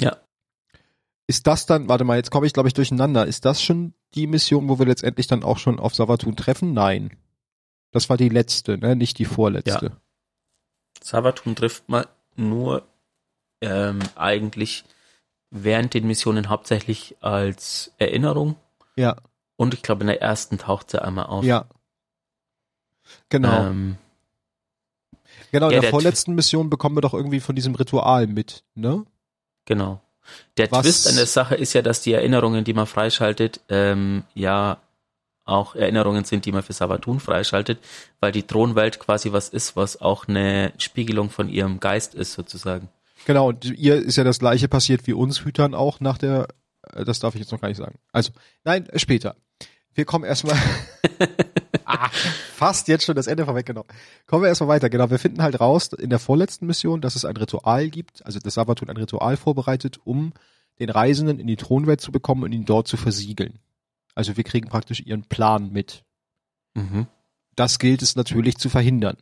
[0.01, 0.17] Ja.
[1.27, 3.25] Ist das dann, warte mal, jetzt komme ich glaube ich durcheinander.
[3.25, 6.73] Ist das schon die Mission, wo wir letztendlich dann auch schon auf Savatun treffen?
[6.73, 7.15] Nein.
[7.91, 8.95] Das war die letzte, ne?
[8.95, 9.97] Nicht die vorletzte.
[11.01, 12.87] Savatun trifft man nur
[13.61, 14.83] ähm, eigentlich
[15.49, 18.55] während den Missionen hauptsächlich als Erinnerung
[18.95, 19.15] Ja,
[19.55, 21.43] und ich glaube in der ersten taucht sie einmal auf.
[21.45, 21.65] ja.
[23.29, 23.67] Genau.
[23.67, 23.97] Ähm,
[25.51, 28.63] genau, in ja, der der vorletzten Mission bekommen wir doch irgendwie von diesem Ritual mit,
[28.75, 29.05] ne?
[29.65, 30.01] genau.
[30.57, 34.23] Der Was- Twist an der Sache ist ja, dass die Erinnerungen, die man freischaltet, ähm,
[34.33, 34.77] ja
[35.45, 37.79] auch Erinnerungen sind, die man für Savatun freischaltet,
[38.19, 42.89] weil die Thronwelt quasi was ist, was auch eine Spiegelung von ihrem Geist ist, sozusagen.
[43.27, 46.47] Genau, und ihr ist ja das gleiche passiert wie uns Hütern auch nach der,
[46.93, 47.99] äh, das darf ich jetzt noch gar nicht sagen.
[48.13, 48.31] Also,
[48.63, 49.35] nein, später.
[49.93, 50.55] Wir kommen erstmal,
[51.85, 52.07] ah,
[52.53, 53.89] fast jetzt schon das Ende vorweggenommen.
[54.27, 54.89] Kommen wir erstmal weiter.
[54.89, 58.39] Genau, wir finden halt raus in der vorletzten Mission, dass es ein Ritual gibt, also
[58.39, 60.31] das Savatun ein Ritual vorbereitet, um
[60.79, 63.59] den Reisenden in die Thronwelt zu bekommen und ihn dort zu versiegeln.
[64.15, 66.05] Also wir kriegen praktisch ihren Plan mit.
[66.75, 67.07] Mhm.
[67.57, 69.17] Das gilt es natürlich zu verhindern.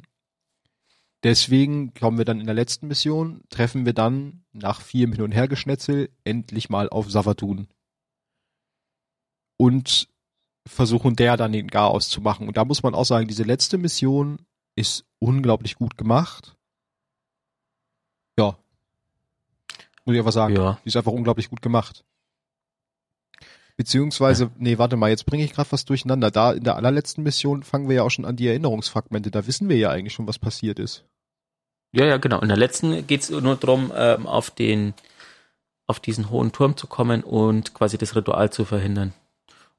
[1.26, 5.32] Deswegen kommen wir dann in der letzten Mission, treffen wir dann nach vier Hin- und
[5.32, 7.68] Hergeschnetzel endlich mal auf Savatun.
[9.58, 10.08] Und
[10.68, 12.48] versuchen der dann den Garaus zu machen.
[12.48, 14.38] Und da muss man auch sagen, diese letzte Mission
[14.76, 16.56] ist unglaublich gut gemacht.
[18.38, 18.60] Ja.
[20.06, 20.56] Muss ich einfach sagen.
[20.56, 20.78] Ja.
[20.84, 22.06] Die ist einfach unglaublich gut gemacht.
[23.78, 26.30] Beziehungsweise, nee, warte mal, jetzt bringe ich gerade was durcheinander.
[26.30, 29.32] Da in der allerletzten Mission fangen wir ja auch schon an die Erinnerungsfragmente.
[29.32, 31.04] Da wissen wir ja eigentlich schon, was passiert ist.
[31.96, 32.42] Ja, ja, genau.
[32.42, 34.94] In der letzten geht's nur darum, ähm, auf den,
[35.88, 39.14] auf diesen hohen Turm zu kommen und quasi das Ritual zu verhindern.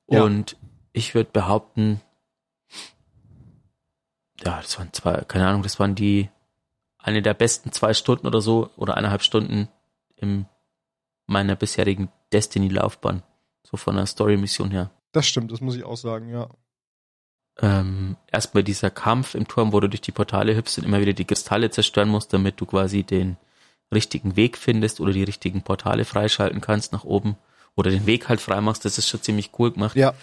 [0.09, 0.23] Ja.
[0.23, 0.57] Und
[0.95, 2.01] ich würde behaupten,
[4.43, 6.31] ja, das waren zwei, keine Ahnung, das waren die
[6.97, 9.69] eine der besten zwei Stunden oder so oder eineinhalb Stunden
[10.17, 10.47] in
[11.27, 13.23] meiner bisherigen Destiny-Laufbahn.
[13.63, 14.91] So von der Story-Mission her.
[15.13, 16.49] Das stimmt, das muss ich auch sagen, ja.
[17.61, 21.15] Ähm, erstmal dieser Kampf im Turm, wo du durch die Portale hüpfst und immer wieder
[21.15, 23.37] die Kristalle zerstören musst, damit du quasi den
[23.93, 27.37] richtigen Weg findest oder die richtigen Portale freischalten kannst nach oben
[27.77, 29.97] oder den Weg halt freimachst, das ist schon ziemlich cool gemacht.
[29.97, 30.15] Ja.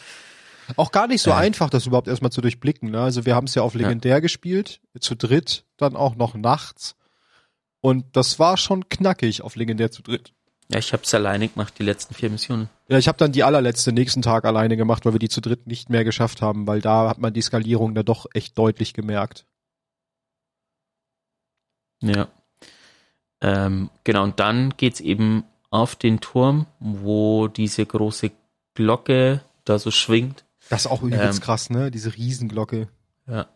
[0.75, 1.35] Auch gar nicht so Äh.
[1.35, 2.91] einfach, das überhaupt erstmal zu durchblicken.
[2.91, 3.01] Ne?
[3.01, 6.95] Also wir haben es ja auf legendär gespielt, zu dritt, dann auch noch nachts.
[7.81, 10.33] Und das war schon knackig auf legendär zu dritt.
[10.69, 12.69] Ja, ich habe es alleine gemacht, die letzten vier Missionen.
[12.87, 15.67] Ja, ich habe dann die allerletzte nächsten Tag alleine gemacht, weil wir die zu dritt
[15.67, 19.45] nicht mehr geschafft haben, weil da hat man die Skalierung da doch echt deutlich gemerkt.
[22.01, 22.27] Ja.
[23.41, 28.31] Ähm, genau, und dann geht's eben auf den Turm, wo diese große
[28.73, 30.45] Glocke da so schwingt.
[30.69, 31.43] Das ist auch übelst Ähm.
[31.43, 31.91] krass, ne?
[31.91, 32.87] Diese Riesenglocke.
[33.27, 33.47] Ja.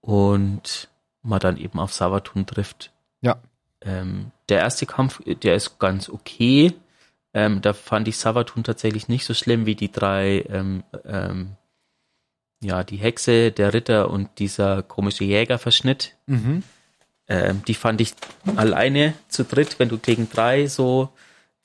[0.00, 0.88] Und
[1.22, 2.92] man dann eben auf Savatun trifft.
[3.20, 3.42] Ja.
[3.82, 6.72] Ähm, der erste Kampf, der ist ganz okay.
[7.34, 11.56] Ähm, da fand ich Savatun tatsächlich nicht so schlimm wie die drei, ähm, ähm,
[12.62, 16.16] ja, die Hexe, der Ritter und dieser komische Jägerverschnitt.
[16.26, 16.62] Mhm.
[17.28, 18.14] Ähm, die fand ich
[18.56, 21.10] alleine zu dritt, wenn du gegen drei so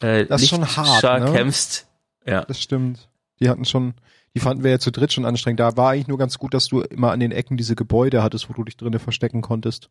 [0.02, 1.32] äh, Das ist schon hart, ne?
[1.32, 1.88] kämpfst.
[2.26, 3.08] Ja, Das stimmt.
[3.40, 3.94] Die hatten schon,
[4.36, 5.62] die fanden wir ja zu dritt schon anstrengend.
[5.62, 8.50] Da war eigentlich nur ganz gut, dass du immer an den Ecken diese Gebäude hattest,
[8.50, 9.90] wo du dich drinnen verstecken konntest.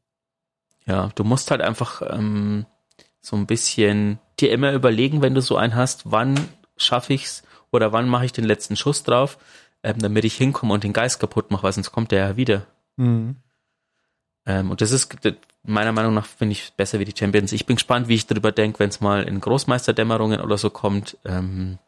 [0.86, 2.66] ja, du musst halt einfach ähm,
[3.22, 6.34] so ein bisschen dir immer überlegen, wenn du so einen hast, wann
[6.76, 9.38] schaffe ich's oder wann mache ich den letzten Schuss drauf,
[9.82, 12.66] ähm, damit ich hinkomme und den Geist kaputt mache, weil sonst kommt der ja wieder.
[12.96, 13.36] Mhm.
[14.44, 15.16] Ähm, und das ist
[15.62, 17.52] meiner Meinung nach finde ich besser wie die Champions.
[17.52, 21.16] Ich bin gespannt, wie ich drüber denke, wenn es mal in Großmeisterdämmerungen oder so kommt.
[21.24, 21.78] Ähm,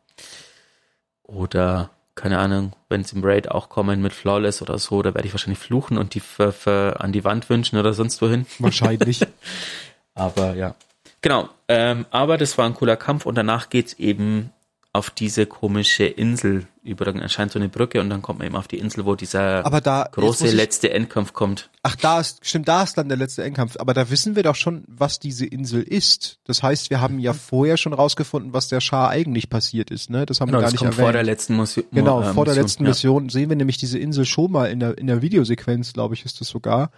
[1.25, 5.27] oder keine Ahnung, wenn es im Raid auch kommen mit Flawless oder so, da werde
[5.27, 8.47] ich wahrscheinlich fluchen und die für, für an die Wand wünschen oder sonst wohin.
[8.61, 9.27] Wahrscheinlich.
[10.15, 10.77] Aber ja.
[11.25, 11.49] Genau.
[11.69, 14.51] Ähm, aber das war ein cooler Kampf und danach geht's eben
[14.93, 17.07] auf diese komische Insel über.
[17.07, 19.65] Dann erscheint so eine Brücke und dann kommt man eben auf die Insel, wo dieser
[19.65, 21.71] Aber da große letzte Endkampf kommt.
[21.83, 23.77] Ach, da ist, stimmt, da ist dann der letzte Endkampf.
[23.79, 26.41] Aber da wissen wir doch schon, was diese Insel ist.
[26.45, 30.27] Das heißt, wir haben ja vorher schon rausgefunden, was der Schar eigentlich passiert ist, ne?
[30.27, 31.07] Das haben Genau, wir gar das nicht kommt erwähnt.
[31.07, 31.85] vor der letzten Mission.
[31.91, 32.91] genau, äh, vor der letzten ja.
[32.91, 36.27] Mission sehen wir nämlich diese Insel schon mal in der, in der Videosequenz, glaube ich,
[36.27, 36.91] ist das sogar.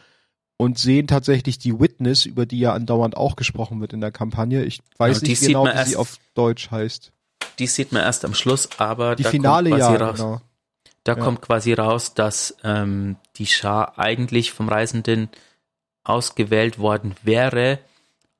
[0.58, 4.64] Und sehen tatsächlich die Witness, über die ja andauernd auch gesprochen wird in der Kampagne.
[4.64, 7.12] Ich weiß Ja, die nicht genau, wie sie auf Deutsch heißt.
[7.58, 10.16] Die sieht man erst am Schluss, aber Die da Finale kommt quasi ja, raus.
[10.16, 10.40] genau.
[11.04, 11.18] Da Ja.
[11.20, 15.28] kommt quasi raus, dass ähm, die Schar eigentlich vom Reisenden
[16.04, 17.78] ausgewählt worden wäre,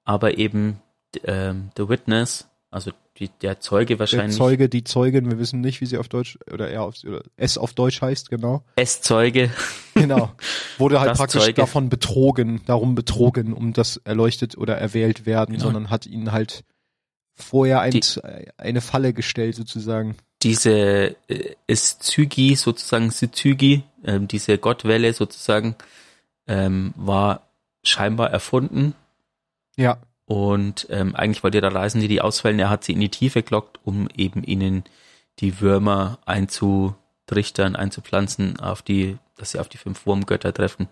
[0.05, 0.81] aber eben
[1.24, 5.81] ähm, The Witness, also die, der Zeuge Der wahrscheinlich, Zeuge, die Zeugin, wir wissen nicht,
[5.81, 8.64] wie sie auf Deutsch, oder er auf, oder es auf Deutsch heißt, genau.
[8.76, 9.50] S-Zeuge,
[9.94, 10.31] Genau.
[10.79, 11.55] Wurde halt Das praktisch Zeuge.
[11.55, 15.64] davon betrogen, darum betrogen, um das erleuchtet oder erwählt werden, Genau.
[15.64, 16.64] sondern hat ihnen halt
[17.35, 18.02] vorher ein, Die-
[18.59, 20.16] eine Falle gestellt sozusagen.
[20.42, 25.74] diese äh, ist Zygi, sozusagen Zygi, ähm, diese Gottwelle sozusagen,
[26.46, 27.48] ähm, war
[27.83, 28.94] scheinbar erfunden
[29.76, 33.43] Ja, Und ähm, eigentlich wollte der Reisende die auswählen, er hat sie in die Tiefe
[33.43, 34.85] gelockt, um eben ihnen
[35.39, 40.89] die Würmer einzutrichtern, einzupflanzen, auf die, dass sie auf die fünf Wurmgötter treffen.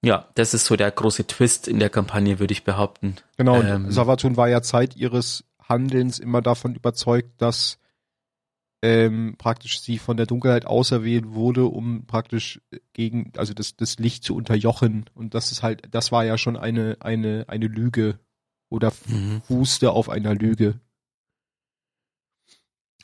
[0.00, 3.16] Ja, das ist so der große Twist in der Kampagne, würde ich behaupten.
[3.36, 3.58] genau.
[3.58, 3.90] Und Ähm.
[3.90, 7.78] Savatun war ja Zeit ihres Handelns immer davon überzeugt, dass
[8.82, 12.60] ähm, praktisch sie von der Dunkelheit auserwählt wurde, um praktisch
[12.92, 15.06] gegen, also das, das Licht zu unterjochen.
[15.14, 18.18] Und das ist halt, das war ja schon eine, eine, eine Lüge
[18.70, 19.42] oder Mhm.
[19.42, 20.80] fußte auf einer Lüge.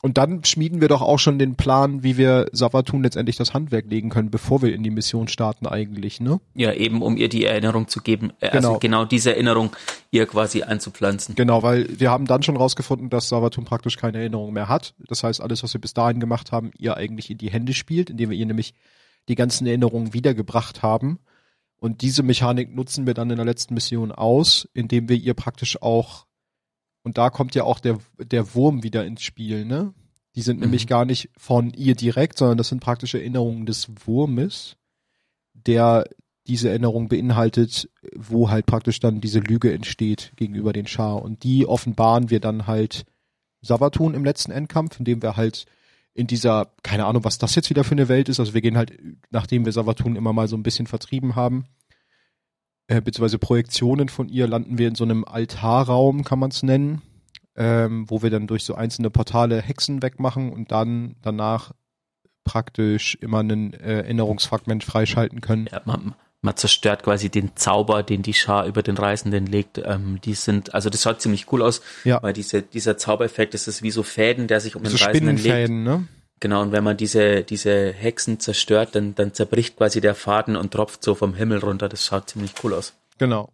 [0.05, 3.87] Und dann schmieden wir doch auch schon den Plan, wie wir Savatun letztendlich das Handwerk
[3.89, 6.39] legen können, bevor wir in die Mission starten eigentlich, ne?
[6.53, 8.79] Ja, eben um ihr die Erinnerung zu geben, äh, also Genau.
[8.79, 9.75] genau diese Erinnerung
[10.11, 11.33] ihr quasi einzupflanzen.
[11.33, 14.93] Genau, weil wir haben dann schon rausgefunden, dass Savatun praktisch keine Erinnerung mehr hat.
[15.07, 18.11] Das heißt, alles, was wir bis dahin gemacht haben, ihr eigentlich in die Hände spielt,
[18.11, 18.75] indem wir ihr nämlich
[19.27, 21.17] die ganzen Erinnerungen wiedergebracht haben.
[21.79, 25.81] Und diese Mechanik nutzen wir dann in der letzten Mission aus, indem wir ihr praktisch
[25.81, 26.27] auch,
[27.05, 29.93] und da kommt ja auch der, der Wurm wieder ins Spiel, ne?
[30.35, 34.75] Die sind nämlich gar nicht von ihr direkt, sondern das sind praktisch Erinnerungen des Wurmes,
[35.53, 36.09] der
[36.47, 41.21] diese Erinnerung beinhaltet, wo halt praktisch dann diese Lüge entsteht gegenüber den Schar.
[41.21, 43.05] Und die offenbaren wir dann halt
[43.61, 45.67] Savatun im letzten Endkampf, indem wir halt
[46.15, 48.39] in dieser, keine Ahnung, was das jetzt wieder für eine Welt ist.
[48.39, 48.97] Also wir gehen halt,
[49.29, 51.65] nachdem wir Savatun immer mal so ein bisschen vertrieben haben,
[52.87, 57.01] äh, beziehungsweise Projektionen von ihr, landen wir in so einem Altarraum, kann man es nennen,
[57.55, 61.71] ähm, wo wir dann durch so einzelne Portale Hexen wegmachen und dann danach
[62.43, 65.67] praktisch immer einen äh, Erinnerungsfragment freischalten können.
[65.71, 69.79] Ja, man, man zerstört quasi den Zauber, den die Schar über den Reisenden legt.
[69.83, 72.21] Ähm, die sind, also das schaut ziemlich cool aus, Ja.
[72.21, 75.37] weil diese, dieser Zaubereffekt, das ist wie so Fäden, der sich um So den Reisenden
[75.37, 75.39] legt.
[75.47, 76.07] Spinnenfäden, ne?
[76.39, 80.71] Genau, und wenn man diese, diese Hexen zerstört, dann, dann zerbricht quasi der Faden und
[80.71, 81.87] tropft so vom Himmel runter.
[81.87, 82.93] Das schaut ziemlich cool aus.
[83.17, 83.51] Genau.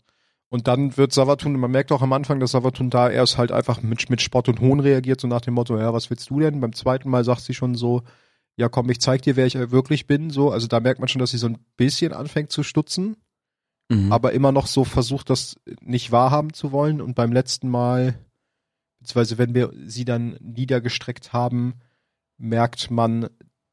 [0.49, 3.81] Und dann wird Savatun, man merkt auch am Anfang, dass Savatun da erst halt einfach
[3.81, 6.59] mit, mit Spott und Hohn reagiert, so nach dem Motto, ja, was willst du denn?
[6.59, 8.01] Beim zweiten Mal sagt sie schon so,
[8.57, 10.51] ja komm, ich zeig dir, wer ich wirklich bin, so.
[10.51, 13.15] Also da merkt man schon, dass sie so ein bisschen anfängt zu stutzen,
[13.91, 14.11] Mhm.
[14.11, 17.01] aber immer noch so versucht, das nicht wahrhaben zu wollen.
[17.01, 18.15] Und beim letzten Mal,
[18.99, 21.75] beziehungsweise wenn wir sie dann niedergestreckt haben,
[22.41, 23.29] merkt man,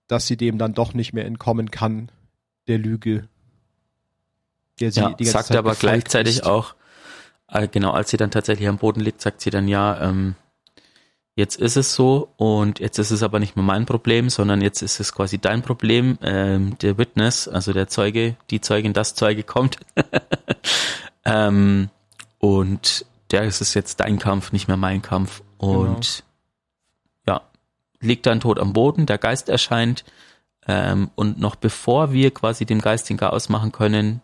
[0.07, 2.11] dass sie dem dann doch nicht mehr entkommen kann,
[2.67, 3.29] der Lüge.
[4.81, 6.47] Der sie ja, die ganze sagt Zeit aber gleichzeitig ist.
[6.47, 6.75] auch,
[7.49, 10.37] äh, genau, als sie dann tatsächlich am Boden liegt, sagt sie dann, ja, ähm,
[11.35, 14.83] jetzt ist es so und jetzt ist es aber nicht mehr mein Problem, sondern jetzt
[14.83, 16.19] ist es quasi dein Problem.
[16.23, 19.79] Ähm, der Witness, also der Zeuge, die Zeugin, das Zeuge kommt.
[21.25, 21.91] ähm,
[22.39, 25.43] und der ist es jetzt dein Kampf, nicht mehr mein Kampf.
[25.59, 26.25] Und ja,
[28.01, 30.05] liegt dann tot am Boden, der Geist erscheint.
[30.67, 34.21] Ähm, und noch bevor wir quasi dem Geist den Chaos machen können,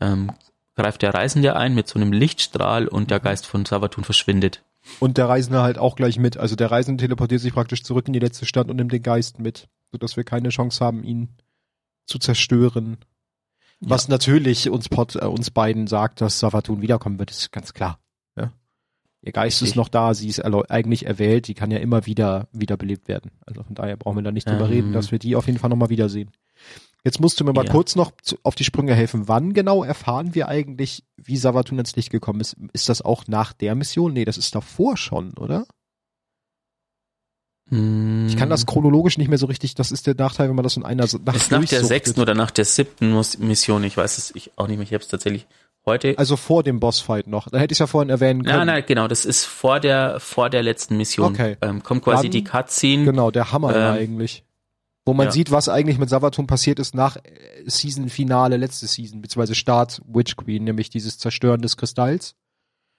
[0.00, 0.32] ähm,
[0.74, 4.62] greift der Reisende ein mit so einem Lichtstrahl und der Geist von Savatun verschwindet.
[4.98, 6.36] Und der Reisende halt auch gleich mit.
[6.36, 9.38] Also der Reisende teleportiert sich praktisch zurück in die letzte Stadt und nimmt den Geist
[9.38, 11.28] mit, sodass wir keine Chance haben, ihn
[12.06, 12.98] zu zerstören.
[13.80, 17.98] Was natürlich uns, Pot, äh, uns beiden sagt, dass Savatun wiederkommen wird, ist ganz klar.
[19.22, 19.70] Ihr Geist Richtig.
[19.70, 23.30] ist noch da, sie ist eigentlich erwählt, die kann ja immer wieder wiederbelebt werden.
[23.44, 24.70] Also von daher brauchen wir da nicht drüber Ähm.
[24.70, 26.30] reden, dass wir die auf jeden Fall nochmal wiedersehen.
[27.04, 27.70] Jetzt musst du mir mal Ja.
[27.72, 29.28] kurz noch zu, auf die Sprünge helfen.
[29.28, 32.56] Wann genau erfahren wir eigentlich, wie Savatun ins Licht gekommen ist?
[32.72, 34.12] Ist das auch nach der Mission?
[34.12, 35.66] Nee, das ist davor schon, oder?
[37.72, 40.76] Ich kann das chronologisch nicht mehr so richtig, das ist der Nachteil, wenn man das
[40.76, 44.34] in einer Nacht Ist nach der sechsten oder nach der siebten Mission, ich weiß es
[44.34, 45.46] ich auch nicht mehr, ich habe es tatsächlich
[45.86, 46.16] heute.
[46.18, 47.48] Also vor dem Bossfight noch.
[47.48, 48.58] Da hätte ich ja vorhin erwähnen können.
[48.58, 51.32] Nein, nein, genau, das ist vor der vor der letzten Mission.
[51.32, 51.56] Okay.
[51.62, 53.04] Ähm, kommt quasi Dann- die Cutscene.
[53.04, 54.44] Genau, der Hammer Ähm, eigentlich.
[55.06, 55.32] Wo man ja.
[55.32, 57.20] sieht, was eigentlich mit Savatun passiert ist nach äh,
[57.66, 62.34] Season-Finale, letzte Season, beziehungsweise Start Witch Queen, nämlich dieses Zerstören des Kristalls,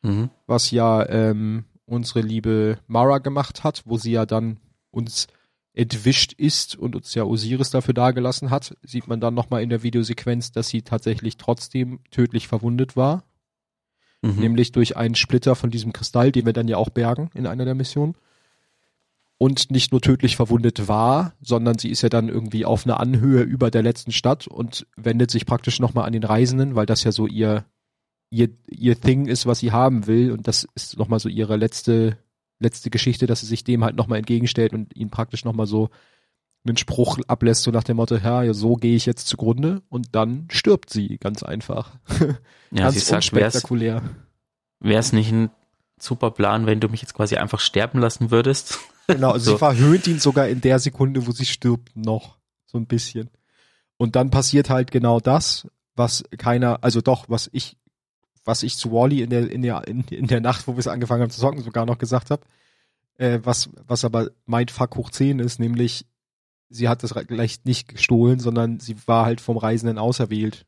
[0.01, 0.29] Mhm.
[0.47, 4.57] was ja ähm, unsere liebe Mara gemacht hat, wo sie ja dann
[4.89, 5.27] uns
[5.73, 9.83] entwischt ist und uns ja Osiris dafür dagelassen hat, sieht man dann nochmal in der
[9.83, 13.23] Videosequenz, dass sie tatsächlich trotzdem tödlich verwundet war.
[14.21, 14.39] Mhm.
[14.39, 17.65] nämlich durch einen Splitter von diesem Kristall, den wir dann ja auch bergen in einer
[17.65, 18.15] der Missionen.
[19.37, 23.41] Und nicht nur tödlich verwundet war, sondern sie ist ja dann irgendwie auf einer Anhöhe
[23.41, 27.11] über der letzten Stadt und wendet sich praktisch nochmal an den Reisenden, weil das ja
[27.11, 27.65] so ihr,
[28.29, 30.31] ihr, ihr Thing ist, was sie haben will.
[30.31, 32.19] Und das ist nochmal so ihre letzte,
[32.61, 35.89] letzte Geschichte, dass sie sich dem halt nochmal entgegenstellt und ihn praktisch nochmal so
[36.65, 40.47] einen Spruch ablässt, so nach dem Motto, ja, so gehe ich jetzt zugrunde und dann
[40.51, 41.97] stirbt sie, ganz einfach.
[42.73, 44.01] Ja, ganz sie sagt, wär's, unspektakulär.
[44.79, 45.49] wär's nicht ein
[45.99, 48.79] super Plan, wenn du mich jetzt quasi einfach sterben lassen würdest?
[49.07, 49.51] Genau, also So.
[49.53, 52.37] sie verhöhnt ihn sogar in der Sekunde, wo sie stirbt, noch.
[52.65, 53.29] So ein bisschen.
[53.97, 57.75] Und dann passiert halt genau das, was keiner, also doch, was ich,
[58.43, 61.21] was ich zu Wally in der, in der, in, der Nacht, wo wir es angefangen
[61.21, 62.43] haben zu zocken, sogar noch gesagt habe,
[63.17, 66.05] äh, was, was aber Mindfuck hoch 10 ist, nämlich,
[66.69, 70.65] sie hat das gleich nicht gestohlen, sondern sie war halt vom Reisenden auserwählt.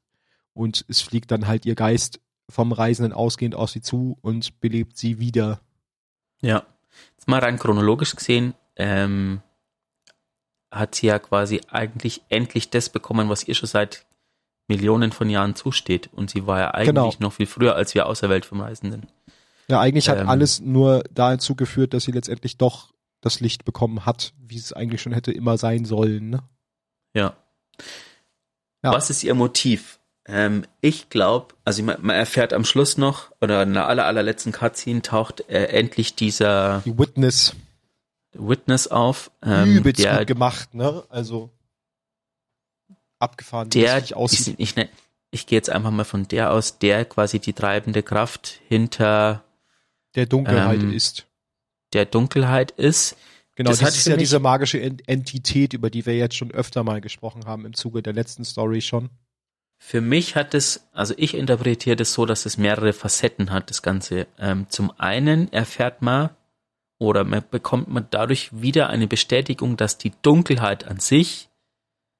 [0.53, 4.97] Und es fliegt dann halt ihr Geist vom Reisenden ausgehend auf sie zu und belebt
[4.97, 5.61] sie wieder.
[6.41, 6.63] Ja.
[7.13, 9.41] Jetzt mal rein chronologisch gesehen, ähm,
[10.69, 14.05] hat sie ja quasi eigentlich endlich das bekommen, was ihr schon seit
[14.67, 16.09] Millionen von Jahren zusteht.
[16.13, 17.13] Und sie war ja eigentlich Genau.
[17.19, 19.05] noch viel früher als wir Außerwelt vom Reisenden.
[19.67, 20.29] Ja, eigentlich hat Ähm.
[20.29, 25.01] alles nur dazu geführt, dass sie letztendlich doch das Licht bekommen hat, wie es eigentlich
[25.01, 26.29] schon hätte immer sein sollen.
[26.29, 26.43] Ne?
[27.13, 27.33] Ja.
[28.83, 28.91] Ja.
[28.91, 29.99] Was ist ihr Motiv?
[30.25, 34.51] Ähm, ich glaube, also man, man erfährt am Schluss noch, oder in der aller, allerletzten
[34.51, 37.55] Cutscene taucht äh, endlich dieser Die Witness
[38.33, 41.03] Witness auf, ähm, übelst der, gut gemacht, ne?
[41.09, 41.51] Also
[43.23, 44.55] abgefahren, der, das nicht aussieht.
[44.59, 44.89] ich, ich, ne-
[45.31, 49.43] ich gehe jetzt einfach mal von der aus, der quasi die treibende Kraft hinter
[50.15, 51.25] der Dunkelheit ähm, ist.
[51.93, 53.15] der Dunkelheit ist.
[53.55, 56.51] Genau, das das, hat ist ja diese magische Ent Entität, über die wir jetzt schon
[56.51, 59.09] öfter mal gesprochen haben im Zuge der letzten Story schon.
[59.77, 63.81] Für mich hat es, also ich interpretiere das so, dass es mehrere Facetten hat, das
[63.81, 64.27] Ganze.
[64.39, 66.29] Ähm, zum einen erfährt man
[66.99, 71.49] oder man bekommt man dadurch wieder eine Bestätigung, dass die Dunkelheit an sich,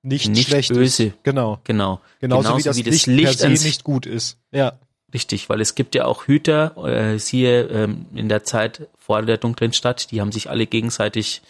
[0.06, 1.06] Nicht, Nicht schlecht böse.
[1.06, 1.24] ist.
[1.24, 1.60] Genau.
[1.64, 4.06] genau, Genauso, Genauso wie das wie das Licht, Licht per se an sich- nicht gut
[4.06, 4.38] ist.
[4.52, 4.74] Ja.
[5.14, 9.38] richtig, weil es gibt ja auch Hüter, äh, siehe ähm, in der Zeit vor der
[9.38, 11.42] dunklen Stadt, die haben sich alle gegenseitig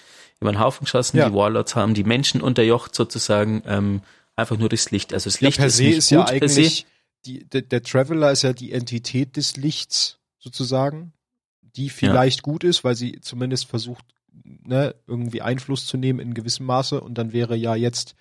[0.42, 1.30] über den Haufen geschossen, Ja.
[1.30, 4.02] die Warlords haben die Menschen unterjocht sozusagen, ähm,
[4.36, 5.14] einfach nur durchs Licht.
[5.14, 6.60] Also das Ja, Licht per ist se nicht ist gut ja per se.
[6.60, 6.86] eigentlich,
[7.26, 11.14] die, der, der Traveler ist ja die Entität des Lichts sozusagen,
[11.62, 14.04] die vielleicht gut ist, weil sie zumindest versucht,
[14.44, 18.16] ne, irgendwie Einfluss zu nehmen in gewissem Maße und dann wäre ja jetzt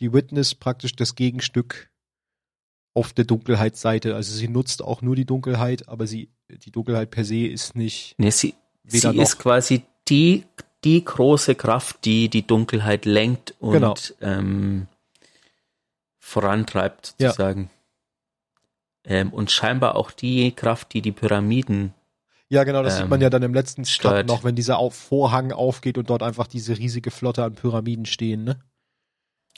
[0.00, 1.90] die Witness praktisch das Gegenstück
[2.94, 4.14] auf der Dunkelheitsseite.
[4.14, 8.14] Also sie nutzt auch nur die Dunkelheit, aber sie, die Dunkelheit per se ist nicht,
[8.18, 9.22] Nee, sie, sie noch.
[9.22, 10.44] ist quasi die,
[10.84, 13.94] die große Kraft, die die Dunkelheit lenkt und Genau.
[14.20, 14.88] ähm,
[16.18, 17.28] vorantreibt, Ja.
[17.30, 17.70] sozusagen.
[19.04, 21.92] Ähm, und scheinbar auch die Kraft, die die Pyramiden,
[22.48, 24.26] ja genau, das Ähm, sieht man ja dann im letzten steuert.
[24.26, 28.60] noch, wenn dieser Vorhang aufgeht und dort einfach diese riesige Flotte an Pyramiden stehen, ne?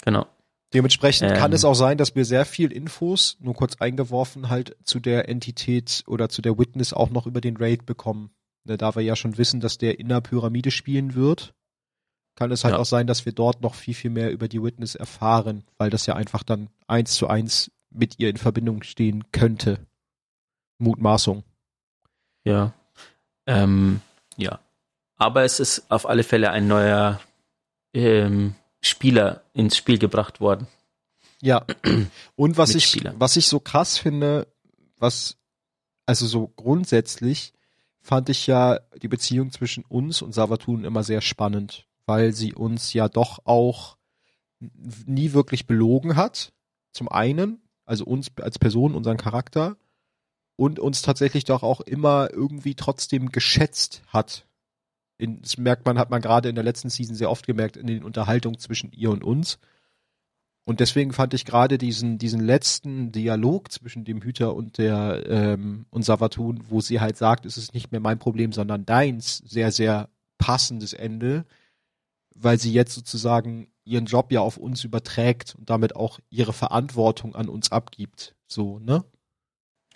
[0.03, 0.27] Genau.
[0.73, 1.37] Dementsprechend Ähm.
[1.37, 5.29] kann es auch sein, dass wir sehr viel Infos, nur kurz eingeworfen, halt zu der
[5.29, 8.31] Entität oder zu der Witness auch noch über den Raid bekommen.
[8.65, 11.55] Ne, Da wir ja schon wissen, dass der in der Pyramide spielen wird,
[12.35, 12.81] kann es halt Ja.
[12.81, 16.07] auch sein, dass wir dort noch viel, viel mehr über die Witness erfahren, weil das
[16.07, 19.87] ja einfach dann eins zu eins mit ihr in Verbindung stehen könnte.
[20.79, 21.45] Mutmaßung.
[22.43, 22.73] Ja.
[23.47, 24.01] Ähm,
[24.37, 24.59] ja.
[25.17, 27.21] Aber es ist auf alle Fälle ein neuer
[27.93, 30.67] ähm, Spieler ins Spiel gebracht worden.
[31.41, 31.65] Ja.
[32.37, 34.47] Und was ich, was ich so krass finde,
[34.99, 35.37] was,
[36.07, 37.53] also so grundsätzlich
[38.01, 42.93] fand ich ja die Beziehung zwischen uns und Savatun immer sehr spannend, weil sie uns
[42.93, 43.97] ja doch auch
[45.07, 46.53] nie wirklich belogen hat.
[46.93, 49.77] Zum einen, also uns als Person, unseren Charakter
[50.57, 54.47] und uns tatsächlich doch auch immer irgendwie trotzdem geschätzt hat.
[55.17, 57.87] In, das merkt man, hat man gerade in der letzten Season sehr oft gemerkt, in
[57.87, 59.59] den Unterhaltungen zwischen ihr und uns.
[60.65, 65.85] Und deswegen fand ich gerade diesen, diesen letzten Dialog zwischen dem Hüter und der ähm,
[65.91, 69.71] und Savatun, wo sie halt sagt, es ist nicht mehr mein Problem, sondern deins, sehr,
[69.73, 71.45] sehr passendes Ende,
[72.35, 77.35] weil sie jetzt sozusagen ihren Job ja auf uns überträgt und damit auch ihre Verantwortung
[77.35, 78.35] an uns abgibt.
[78.47, 79.05] So, ne?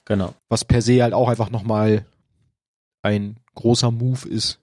[0.05, 0.35] Genau.
[0.49, 2.07] Was per se halt auch einfach nochmal
[3.03, 4.61] ein großer Move ist.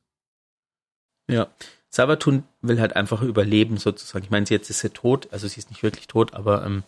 [1.28, 1.48] Ja.
[1.90, 4.26] Sabatun will halt einfach überleben, sozusagen.
[4.26, 6.84] Ich meine, jetzt ist sie tot, also sie ist nicht wirklich tot, aber ähm,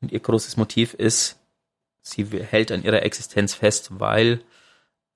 [0.00, 1.38] und ihr großes Motiv ist,
[2.02, 4.42] sie hält an ihrer Existenz fest, weil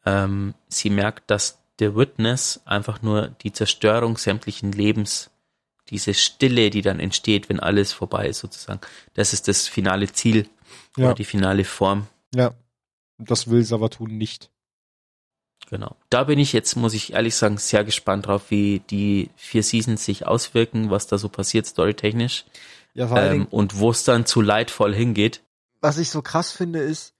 [0.06, 5.30] ähm, sie merkt, dass der Witness einfach nur die Zerstörung sämtlichen Lebens,
[5.90, 8.80] diese Stille, die dann entsteht, wenn alles vorbei ist, sozusagen.
[9.14, 10.48] Das ist das finale Ziel
[10.96, 11.06] Ja.
[11.06, 12.06] oder die finale Form.
[12.34, 12.54] Ja.
[13.18, 14.50] Das will Savatun nicht.
[15.70, 15.96] Genau.
[16.08, 20.04] Da bin ich jetzt, muss ich ehrlich sagen, sehr gespannt drauf, wie die vier Seasons
[20.04, 22.46] sich auswirken, was da so passiert, storytechnisch,
[22.94, 25.42] Ja, vor ähm, und wo es dann zu leidvoll hingeht.
[25.80, 27.12] was ich so krass finde, ist,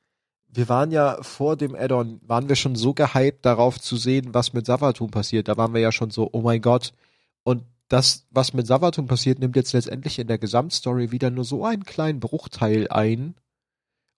[0.51, 4.55] wir waren ja vor dem Add-on, waren wir schon so gehypt darauf zu sehen, was
[4.55, 5.47] mit Savatun passiert.
[5.49, 6.95] Da waren wir ja schon so, oh mein Gott.
[7.45, 11.67] Und das, was mit Savatun passiert, nimmt jetzt letztendlich in der Gesamtstory wieder nur so
[11.67, 13.35] einen kleinen Bruchteil ein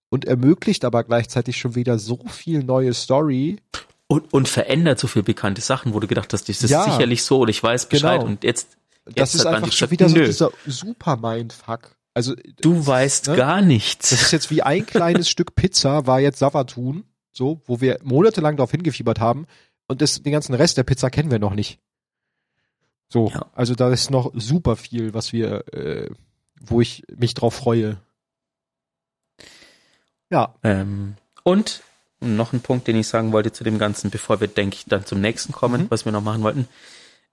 [0.09, 3.59] und ermöglicht aber gleichzeitig schon wieder so viel neue Story.
[4.11, 6.83] Und, und verändert so viel bekannte Sachen, wo du gedacht hast, das ist Ja.
[6.83, 8.29] sicherlich so oder ich weiß Bescheid Genau.
[8.33, 11.97] und jetzt, Das jetzt ist hat man einfach schon gesagt, wieder so dieser Super-Mindfuck.
[12.13, 13.37] Also, du das ist, weißt ne?
[13.37, 14.11] gar nichts.
[14.11, 18.57] Das ist jetzt wie ein kleines Stück Pizza war jetzt Savatun, so, wo wir monatelang
[18.57, 19.47] darauf hingefiebert haben
[19.87, 21.79] und das, den ganzen Rest der Pizza kennen wir noch nicht.
[23.09, 23.47] So, Ja.
[23.55, 26.11] also da ist noch super viel, was wir, äh,
[26.61, 27.97] wo ich mich drauf freue.
[30.31, 31.83] Ja, Ähm, und
[32.21, 35.07] noch ein Punkt, den ich sagen wollte zu dem Ganzen, bevor wir, denke ich, dann
[35.07, 35.87] zum nächsten kommen, Mhm.
[35.91, 36.69] was wir noch machen wollten.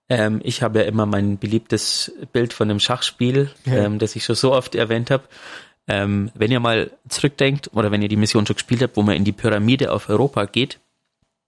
[0.10, 3.74] Ähm, ich habe ja immer mein beliebtes Bild von dem Schachspiel, Ja.
[3.86, 5.24] ähm, das ich schon so oft erwähnt habe.
[5.90, 9.16] Ähm, wenn ihr mal zurückdenkt oder wenn ihr die Mission schon gespielt habt, wo man
[9.16, 10.80] in die Pyramide auf Europa geht,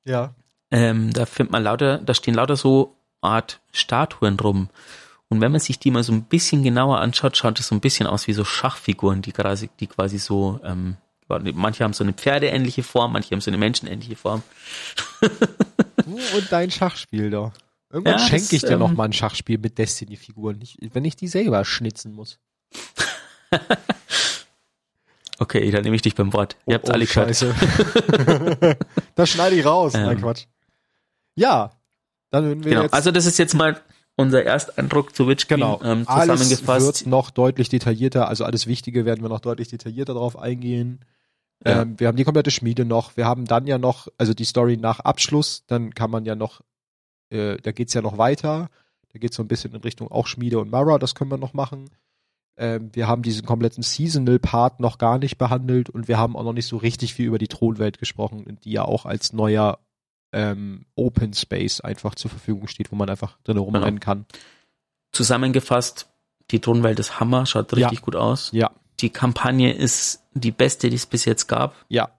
[0.06, 0.34] Ja.
[0.72, 4.70] ähm, da findet man lauter, da stehen lauter so Art Statuen rum.
[5.30, 7.82] Und wenn man sich die mal so ein bisschen genauer anschaut, schaut es so ein
[7.82, 10.96] bisschen aus wie so Schachfiguren, die quasi, die quasi so, ähm,
[11.54, 14.44] manche haben so eine pferdeähnliche Form, manche haben so eine menschenähnliche Form.
[15.22, 17.54] Du und dein Schachspiel da.
[17.92, 20.60] Irgendwann Ja, schenke ich dir noch ähm, mal ein Schachspiel mit Destiny-Figuren,
[20.94, 22.40] wenn ich die selber schnitzen muss.
[25.42, 26.58] Okay, dann nehme ich dich beim Wort.
[26.68, 27.30] Ihr habt alle gehört.
[27.30, 27.56] Oh, Scheiße.
[29.16, 29.94] das schneide ich raus.
[29.94, 30.22] Nein, Ähm.
[30.22, 30.46] Quatsch.
[31.36, 31.72] Ja,
[32.30, 32.84] dann würden wir Genau.
[32.84, 33.80] jetzt Also das ist jetzt mal
[34.18, 35.82] unser Ersteindruck zu Witch Queen genau.
[35.82, 36.86] ähm, alles zusammengefasst.
[36.86, 41.06] wird noch deutlich detaillierter, also alles Wichtige werden wir noch deutlich detaillierter drauf eingehen.
[41.66, 41.82] Ja.
[41.82, 43.18] Ähm, wir haben die komplette Schmiede noch.
[43.18, 46.62] Wir haben dann ja noch, also die Story nach Abschluss, dann kann man ja noch,
[47.30, 48.70] äh, da geht's ja noch weiter.
[49.12, 51.54] Da geht's so ein bisschen in Richtung auch Schmiede und Mara, das können wir noch
[51.54, 51.90] machen.
[52.58, 56.54] Ähm, wir haben diesen kompletten Seasonal-Part noch gar nicht behandelt und wir haben auch noch
[56.54, 59.80] nicht so richtig viel über die Thronwelt gesprochen, die ja auch als neuer
[60.32, 64.26] ähm, Open Space einfach zur Verfügung steht, wo man einfach drin rumrennen kann.
[65.12, 66.08] Zusammengefasst,
[66.52, 67.88] die Thronwelt ist Hammer, schaut Ja.
[67.88, 68.52] richtig gut aus.
[68.52, 71.76] Ja, Die Kampagne ist die beste, die es bis jetzt gab.
[71.90, 72.10] ja.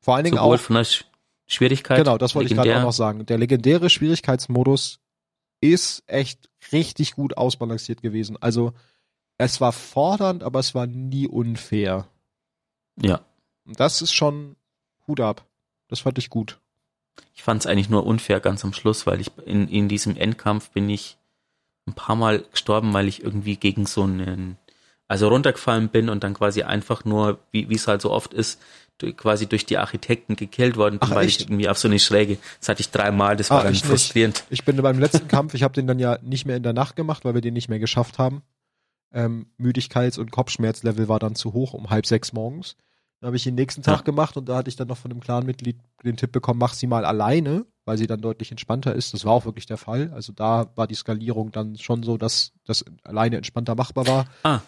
[0.00, 1.04] Vor allen Dingen Sowohl auch von der Sch
[1.48, 1.98] Schwierigkeit.
[1.98, 2.84] Genau, das wollte ich gerade legendär.
[2.84, 3.26] auch noch sagen.
[3.26, 5.00] Der legendäre Schwierigkeitsmodus
[5.60, 8.36] ist echt richtig gut ausbalanciert gewesen.
[8.40, 8.72] Also
[9.38, 12.06] es war fordernd, aber es war nie unfair.
[13.00, 13.20] Ja,
[13.64, 14.56] das ist schon
[15.06, 15.44] Hut ab.
[15.88, 16.60] Das fand ich gut.
[17.34, 20.70] ich fand es eigentlich nur unfair ganz am Schluss, weil ich in, in diesem Endkampf
[20.70, 21.16] bin ich
[21.86, 24.56] ein paar Mal gestorben, weil ich irgendwie gegen so einen,
[25.08, 28.60] also runtergefallen bin und dann quasi einfach nur, wie es halt so oft ist,
[29.16, 31.42] quasi durch die Architekten gekillt worden bin, Ach, weil echt?
[31.42, 33.82] ich irgendwie auf so eine Schräge, das hatte ich dreimal, das war Ah, dann ich
[33.82, 33.90] nicht.
[33.90, 34.44] frustrierend.
[34.48, 36.96] Ich bin beim letzten Kampf, ich habe den dann ja nicht mehr in der Nacht
[36.96, 38.42] gemacht, weil wir den nicht mehr geschafft haben.
[39.12, 42.76] Ähm, Müdigkeits- und Kopfschmerzlevel war dann zu hoch um halb sechs morgens.
[43.20, 44.02] Dann habe ich ihn nächsten Tag Ja.
[44.02, 46.86] gemacht und da hatte ich dann noch von einem Clanmitglied den Tipp bekommen, mach sie
[46.86, 49.14] mal alleine, weil sie dann deutlich entspannter ist.
[49.14, 50.10] Das war auch wirklich der Fall.
[50.14, 54.26] Also da war die Skalierung dann schon so, dass das alleine entspannter machbar war.
[54.42, 54.60] Ah,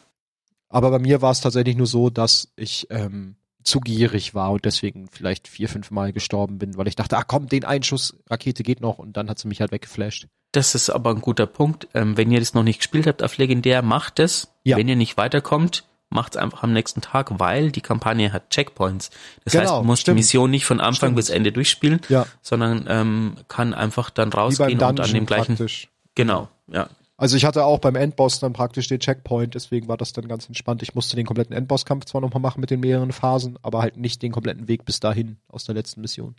[0.69, 4.65] Aber bei mir war es tatsächlich nur so, dass ich ähm, zu gierig war und
[4.65, 8.63] deswegen vielleicht vier, fünf Mal gestorben bin, weil ich dachte, ah komm, den Einschuss, Rakete
[8.63, 10.27] geht noch und dann hat sie mich halt weggeflasht.
[10.53, 11.89] Das ist aber ein guter Punkt.
[11.95, 14.49] Ähm, wenn ihr das noch nicht gespielt habt auf Legendär, macht es.
[14.65, 14.77] Ja.
[14.79, 19.11] Wenn ihr nicht weiterkommt, macht es einfach am nächsten Tag, weil die Kampagne hat Checkpoints.
[19.45, 20.17] Das Genau, heißt, man muss stimmt.
[20.17, 21.17] die Mission nicht von Anfang Stimmt.
[21.17, 25.57] bis Ende durchspielen, Ja, sondern ähm, kann einfach dann rausgehen und an dem gleichen.
[25.57, 25.89] praktisch.
[26.15, 26.89] Genau, ja.
[27.19, 30.47] Also ich hatte auch beim Endboss dann praktisch den Checkpoint, deswegen war das dann ganz
[30.47, 30.85] entspannt.
[30.85, 34.23] Ich musste den kompletten Endbosskampf zwar nochmal machen mit den mehreren Phasen, aber halt nicht
[34.23, 36.37] den kompletten Weg bis dahin aus der letzten Mission.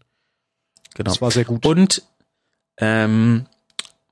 [0.95, 1.11] Genau.
[1.11, 1.65] Das war sehr gut.
[1.65, 2.01] Und
[2.77, 3.45] ähm,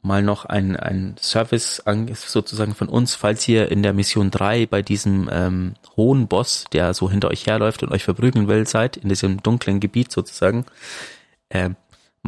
[0.01, 1.81] mal noch ein, ein Service
[2.13, 6.93] sozusagen von uns, falls ihr in der Mission 3 bei diesem ähm, hohen Boss, der
[6.93, 10.65] so hinter euch herläuft und euch verprügeln will, seid, in diesem dunklen Gebiet sozusagen,
[11.49, 11.77] ähm,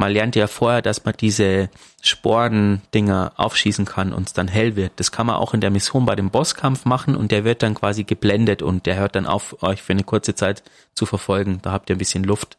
[0.00, 1.68] man lernt ja vorher, dass man diese
[2.02, 4.92] Sporendinger aufschießen kann und es dann hell wird.
[4.96, 7.74] Das kann man auch in der Mission bei dem Bosskampf machen und der wird dann
[7.74, 10.62] quasi geblendet und der hört dann auf, euch für eine kurze Zeit
[10.94, 11.60] zu verfolgen.
[11.60, 12.56] Da habt ihr ein bisschen Luft.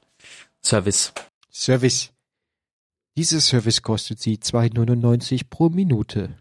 [0.63, 1.13] Service.
[1.51, 2.11] Service.
[3.17, 6.37] Dieser Service kostet Sie 2,99 pro Minute.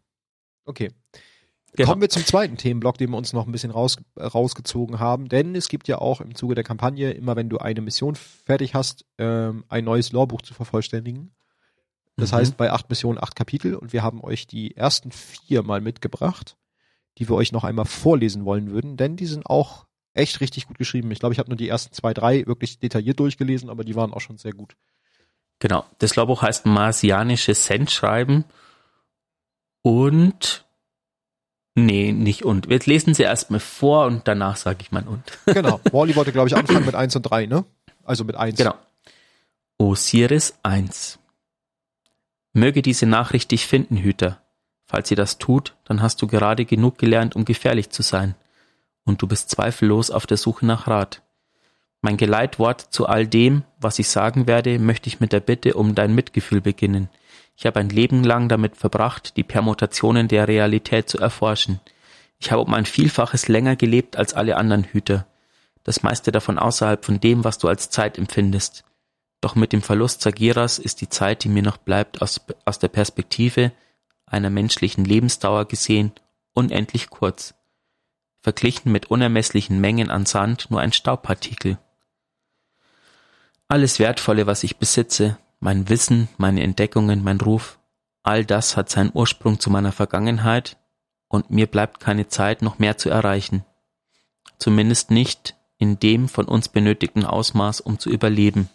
[0.66, 0.90] Okay.
[1.76, 1.88] Genau.
[1.90, 5.28] Kommen wir zum zweiten Themenblock, den wir uns noch ein bisschen raus, äh, rausgezogen haben.
[5.28, 8.74] Denn es gibt ja auch im Zuge der Kampagne, immer wenn du eine Mission fertig
[8.74, 11.32] hast, ähm, ein neues Lorbuch zu vervollständigen.
[12.16, 12.36] Das Mhm.
[12.36, 16.56] heißt, bei acht Missionen acht Kapitel und wir haben euch die ersten vier mal mitgebracht,
[17.18, 20.76] die wir euch noch einmal vorlesen wollen würden, denn die sind auch echt richtig gut
[20.76, 21.10] geschrieben.
[21.12, 24.12] Ich glaube, ich habe nur die ersten zwei, drei wirklich detailliert durchgelesen, aber die waren
[24.12, 24.74] auch schon sehr gut.
[25.60, 25.84] Genau.
[25.98, 28.44] Das Lorbuch heißt Marsianische Sendschreiben.
[29.82, 30.66] Und
[31.74, 32.68] nee, nicht und.
[32.68, 35.22] Wir lesen sie erstmal vor und danach sage ich mein und.
[35.46, 35.80] Genau.
[35.92, 37.64] Wally wollte, glaube ich, anfangen mit eins und drei, ne?
[38.04, 38.56] Also mit eins.
[38.56, 38.74] Genau.
[39.78, 41.18] Osiris 1.
[42.52, 44.42] Möge diese Nachricht dich finden, Hüter.
[44.84, 48.34] Falls sie das tut, dann hast du gerade genug gelernt, um gefährlich zu sein.
[49.04, 51.22] Und du bist zweifellos auf der Suche nach Rat.
[52.02, 55.94] Mein Geleitwort zu all dem, was ich sagen werde, möchte ich mit der Bitte um
[55.94, 57.08] dein Mitgefühl beginnen.
[57.60, 61.78] Ich habe ein Leben lang damit verbracht, die Permutationen der Realität zu erforschen.
[62.38, 65.26] Ich habe um ein Vielfaches länger gelebt als alle anderen Hüter.
[65.84, 68.84] Das meiste davon außerhalb von dem, was du als Zeit empfindest.
[69.42, 72.88] Doch mit dem Verlust Sagiras ist die Zeit, die mir noch bleibt, aus, aus der
[72.88, 73.72] Perspektive
[74.24, 76.12] einer menschlichen Lebensdauer gesehen,
[76.54, 77.52] unendlich kurz.
[78.40, 81.76] Verglichen mit unermesslichen Mengen an Sand nur ein Staubpartikel.
[83.68, 87.78] Alles Wertvolle, was ich besitze, mein Wissen, meine Entdeckungen, mein Ruf,
[88.22, 90.76] All das hat seinen Ursprung zu meiner Vergangenheit
[91.28, 93.64] und mir bleibt keine Zeit, noch mehr zu erreichen.
[94.58, 98.68] Zumindest nicht in dem von uns benötigten Ausmaß, um zu überleben.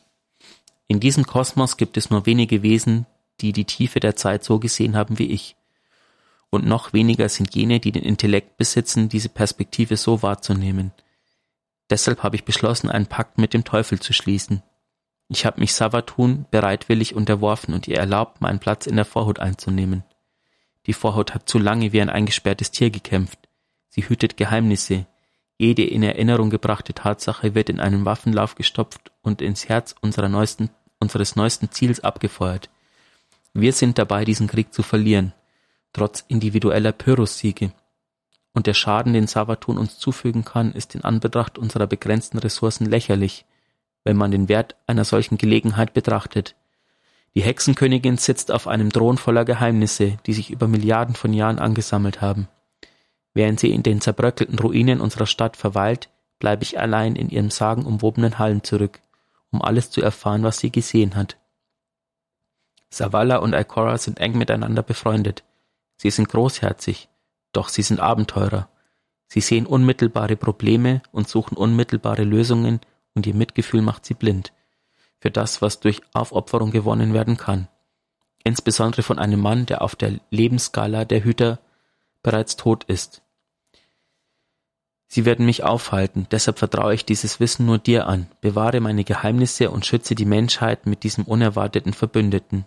[0.87, 3.05] In diesem Kosmos gibt es nur wenige Wesen,
[3.41, 5.55] die die Tiefe der Zeit so gesehen haben wie ich.
[6.49, 10.91] Und noch weniger sind jene, die den Intellekt besitzen, diese Perspektive so wahrzunehmen.
[11.89, 14.63] Deshalb habe ich beschlossen, einen Pakt mit dem Teufel zu schließen.
[15.27, 20.03] Ich habe mich Savatun bereitwillig unterworfen und ihr erlaubt, meinen Platz in der Vorhut einzunehmen.
[20.85, 23.39] Die Vorhut hat zu lange wie ein eingesperrtes Tier gekämpft.
[23.89, 25.07] Sie hütet Geheimnisse.
[25.57, 30.69] Jede in Erinnerung gebrachte Tatsache wird in einen Waffenlauf gestopft und ins Herz neuesten,
[30.99, 32.69] unseres neuesten Ziels abgefeuert.
[33.53, 35.33] Wir sind dabei, diesen Krieg zu verlieren,
[35.93, 37.71] trotz individueller Pyrrhus-Siege.
[38.53, 43.45] Und der Schaden, den Savatun uns zufügen kann, ist in Anbetracht unserer begrenzten Ressourcen lächerlich,
[44.05, 46.55] wenn man den Wert einer solchen Gelegenheit betrachtet.
[47.33, 52.21] Die Hexenkönigin sitzt auf einem Thron voller Geheimnisse, die sich über Milliarden von Jahren angesammelt
[52.21, 52.47] haben.
[53.33, 58.39] Während sie in den zerbröckelten Ruinen unserer Stadt verweilt, bleibe ich allein in ihrem sagenumwobenen
[58.39, 59.01] Hallen zurück,
[59.51, 61.37] um alles zu erfahren, was sie gesehen hat.
[62.89, 65.43] Savala und Ikora sind eng miteinander befreundet.
[65.97, 67.09] Sie sind großherzig,
[67.51, 68.69] doch sie sind Abenteurer.
[69.27, 72.79] Sie sehen unmittelbare Probleme und suchen unmittelbare Lösungen
[73.15, 74.53] und ihr Mitgefühl macht sie blind
[75.25, 77.67] für das, was durch Aufopferung gewonnen werden kann.
[78.43, 81.59] Insbesondere von einem Mann, der auf der Lebensskala der Hüter
[82.21, 83.23] bereits tot ist.
[85.07, 89.71] Sie werden mich aufhalten, deshalb vertraue ich dieses Wissen nur dir an, bewahre meine Geheimnisse
[89.71, 92.65] und schütze die Menschheit mit diesem unerwarteten Verbündeten.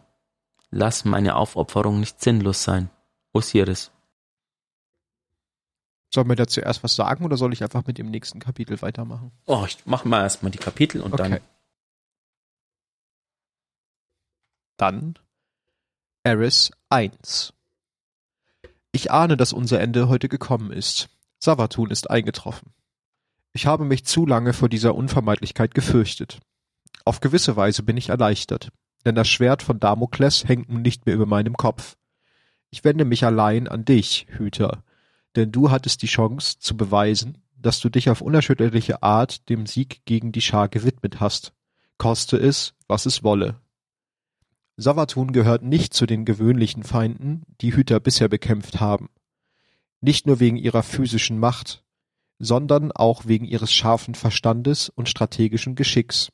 [0.71, 2.91] Lass meine Aufopferung nicht sinnlos sein.
[3.33, 3.93] Osiris.
[6.13, 9.33] Sollen wir da zuerst was sagen oder soll ich einfach mit dem nächsten Kapitel weitermachen?
[9.47, 11.29] Oh, ich mach mal erstmal die Kapitel und okay.
[11.29, 11.41] dann.
[14.77, 15.19] Dann
[16.23, 17.53] Eris 1.
[18.93, 21.09] Ich ahne, dass unser Ende heute gekommen ist.
[21.39, 22.73] Savatun ist eingetroffen.
[23.53, 26.41] Ich habe mich zu lange vor dieser Unvermeidlichkeit gefürchtet.
[27.05, 28.71] Auf gewisse Weise bin ich erleichtert
[29.05, 31.97] denn das Schwert von Damokles hängt nun nicht mehr über meinem Kopf.
[32.71, 34.85] Ich wende mich allein an dich, Hüter,
[35.39, 40.05] denn du hattest die Chance zu beweisen, dass du dich auf unerschütterliche Art dem Sieg
[40.05, 41.53] gegen die Schar gewidmet hast,
[41.97, 43.61] koste es, was es wolle.
[44.77, 49.09] Savatun gehört nicht zu den gewöhnlichen Feinden, die Hüter bisher bekämpft haben.
[50.01, 51.85] Nicht nur wegen ihrer physischen Macht,
[52.39, 56.31] sondern auch wegen ihres scharfen Verstandes und strategischen Geschicks.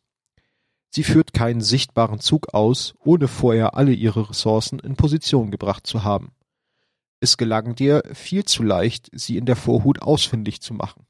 [0.90, 6.04] Sie führt keinen sichtbaren Zug aus, ohne vorher alle ihre Ressourcen in Position gebracht zu
[6.04, 6.32] haben.
[7.24, 11.06] Es gelang dir viel zu leicht, sie in der Vorhut ausfindig zu machen.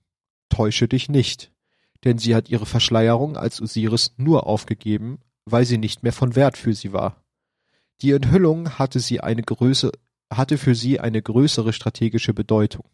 [0.48, 1.50] Täusche dich nicht,
[2.04, 6.56] denn sie hat ihre Verschleierung als Osiris nur aufgegeben, weil sie nicht mehr von Wert
[6.56, 7.24] für sie war.
[8.00, 9.90] Die Enthüllung hatte sie eine Größe,
[10.32, 12.88] hatte für sie eine größere strategische Bedeutung.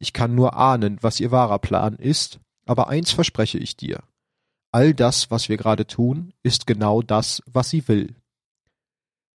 [0.00, 4.02] Ich kann nur ahnen, was ihr wahrer Plan ist, aber eins verspreche ich dir.
[4.72, 8.16] All das, was wir gerade tun, ist genau das, was sie will.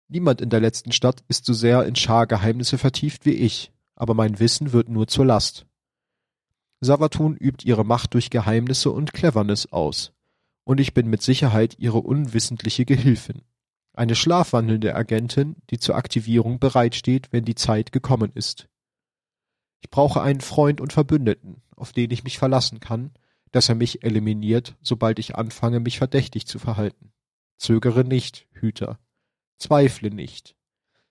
[0.10, 4.39] Niemand in der letzten Stadt ist so sehr in Schar-Geheimnisse vertieft wie ich, aber mein
[4.39, 5.66] Wissen wird nur zur Last.
[6.80, 10.14] Savatun übt ihre Macht durch Geheimnisse und Cleverness aus,
[10.64, 13.41] und ich bin mit Sicherheit ihre unwissentliche Gehilfin.
[13.93, 18.70] Eine schlafwandelnde Agentin, die zur Aktivierung bereitsteht, wenn die Zeit gekommen ist.
[19.82, 23.12] Ich brauche einen Freund und Verbündeten, auf den ich mich verlassen kann,
[23.51, 27.12] dass er mich eliminiert, sobald ich anfange, mich verdächtig zu verhalten.
[27.58, 28.99] Zögere nicht, Hüter.
[29.58, 30.55] Zweifle nicht.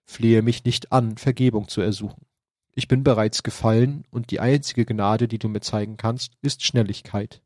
[0.05, 2.27] Flehe mich nicht an, Vergebung zu ersuchen.
[2.75, 7.41] Ich bin bereits gefallen, und die einzige Gnade, die du mir zeigen kannst, ist Schnelligkeit.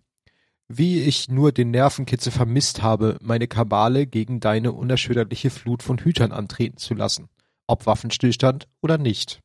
[0.68, 6.32] Wie ich nur den Nervenkitzel vermisst habe, meine Kabale gegen deine unerschütterliche Flut von Hütern
[6.32, 7.30] antreten zu lassen,
[7.68, 9.42] ob Waffenstillstand oder nicht.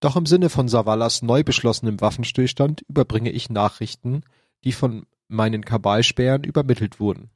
[0.00, 4.22] Doch im Sinne von Savallas neu beschlossenem Waffenstillstand überbringe ich Nachrichten,
[4.64, 7.30] die von meinen Kabalspähern übermittelt wurden.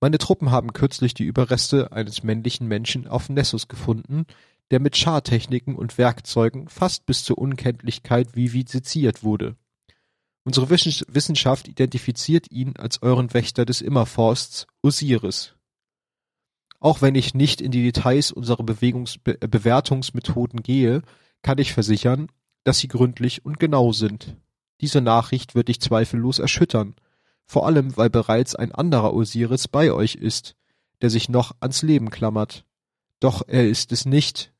[0.00, 4.26] Meine Truppen haben kürzlich die Überreste eines männlichen Menschen auf Nessus gefunden,
[4.70, 9.56] der mit Schartechniken und Werkzeugen fast bis zur Unkenntlichkeit viviseziert wurde.
[10.44, 15.54] Unsere Wissenschaft identifiziert ihn als euren Wächter des Immerforsts, Osiris.
[16.80, 21.02] Auch wenn ich nicht in die Details unserer Bewegungs Be Bewertungsmethoden gehe,
[21.42, 22.26] kann ich versichern,
[22.64, 24.36] dass sie gründlich und genau sind.
[24.80, 26.96] Diese Nachricht wird dich zweifellos erschüttern,
[27.44, 30.56] vor allem weil bereits ein anderer Osiris bei euch ist,
[31.02, 32.64] der sich noch ans Leben klammert.
[33.20, 34.51] Doch er ist es nicht,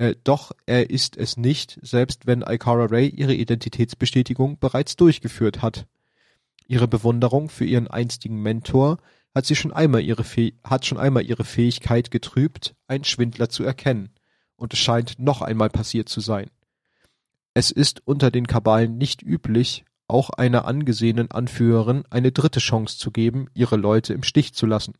[0.00, 5.86] äh, doch er ist es nicht, selbst wenn Ikara Ray ihre Identitätsbestätigung bereits durchgeführt hat.
[6.66, 8.96] Ihre Bewunderung für ihren einstigen Mentor
[9.34, 13.62] hat sie schon einmal ihre Fäh hat schon einmal ihre Fähigkeit getrübt, einen Schwindler zu
[13.62, 14.08] erkennen,
[14.56, 16.48] und es scheint noch einmal passiert zu sein.
[17.52, 23.10] Es ist unter den Kabalen nicht üblich, auch einer angesehenen Anführerin eine dritte Chance zu
[23.10, 24.94] geben, ihre Leute im Stich zu lassen.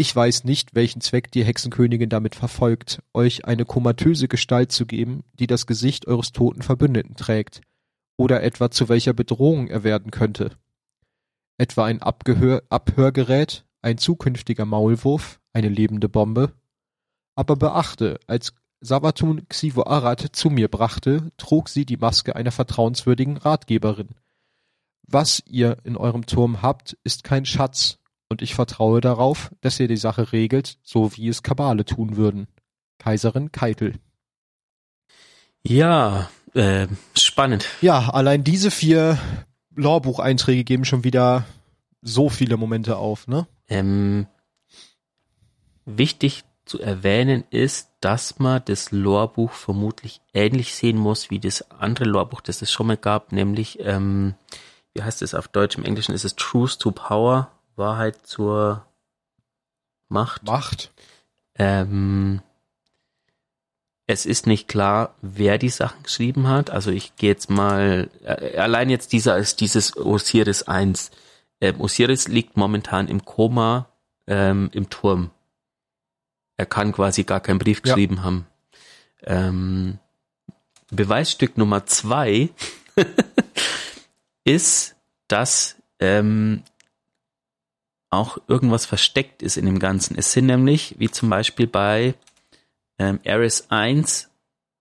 [0.00, 5.24] Ich weiß nicht, welchen Zweck die Hexenkönigin damit verfolgt, euch eine komatöse Gestalt zu geben,
[5.32, 7.62] die das Gesicht eures toten Verbündeten trägt,
[8.16, 10.52] oder etwa zu welcher Bedrohung er werden könnte.
[11.56, 16.52] Etwa ein Abgehör Abhörgerät, ein zukünftiger Maulwurf, eine lebende Bombe?
[17.34, 23.36] Aber beachte, als Savatun Xivo Arad zu mir brachte, trug sie die Maske einer vertrauenswürdigen
[23.36, 24.10] Ratgeberin.
[25.08, 29.88] Was ihr in eurem Turm habt, ist kein Schatz, und ich vertraue darauf, dass ihr
[29.88, 32.46] die Sache regelt, so wie es Kabale tun würden.
[32.98, 33.94] Kaiserin Keitel.
[35.62, 37.66] Ja, äh, spannend.
[37.80, 39.18] Ja, allein diese vier
[39.74, 41.44] Lorbucheinträge geben schon wieder
[42.02, 43.46] so viele Momente auf, ne?
[43.68, 44.26] Ähm,
[45.84, 52.04] wichtig zu erwähnen ist, dass man das Lorbuch vermutlich ähnlich sehen muss wie das andere
[52.04, 54.34] Lorbuch, das es schon mal gab, nämlich, ähm,
[54.92, 58.86] wie heißt es auf Deutsch, im Englischen ist es Truth to Power Wahrheit zur
[60.08, 60.44] Macht.
[60.44, 60.92] Macht.
[61.54, 62.40] Ähm,
[64.06, 66.70] es ist nicht klar, wer die Sachen geschrieben hat.
[66.70, 71.10] Also ich gehe jetzt mal, äh, allein jetzt dieser ist dieses Osiris 1.
[71.60, 73.88] Ähm, Osiris liegt momentan im Koma
[74.26, 75.30] ähm, im Turm.
[76.56, 78.22] Er kann quasi gar keinen Brief geschrieben ja.
[78.22, 78.46] haben.
[79.24, 79.98] Ähm,
[80.90, 82.48] Beweisstück Nummer zwei
[84.44, 84.96] ist,
[85.28, 86.62] dass ähm,
[88.10, 90.16] auch irgendwas versteckt ist in dem Ganzen.
[90.16, 92.14] Es sind nämlich, wie zum Beispiel bei
[92.98, 94.30] ähm, Ares 1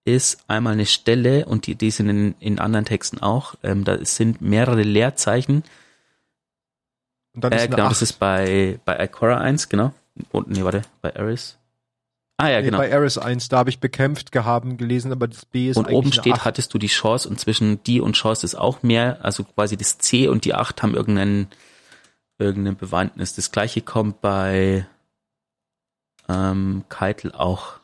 [0.05, 4.03] ist einmal eine Stelle und die, die sind in, in anderen Texten auch, ähm, da
[4.05, 5.63] sind mehrere Leerzeichen.
[7.35, 7.91] Und dann ist äh, genau, 8.
[7.91, 9.93] das ist bei, bei Ikora 1, genau.
[10.31, 11.57] Und, nee, warte, bei Ares.
[12.37, 12.77] Ah ja, nee, genau.
[12.77, 16.13] Bei Ares 1, da habe ich bekämpft gehabt, gelesen, aber das B ist Und oben
[16.13, 16.45] steht, 8.
[16.45, 19.97] hattest du die Chance und zwischen die und Chance ist auch mehr, also quasi das
[19.97, 21.47] C und die 8 haben irgendeinen
[22.39, 23.35] irgendeine Bewandtnis.
[23.35, 24.87] Das gleiche kommt bei
[26.29, 27.79] ähm, Keitel auch.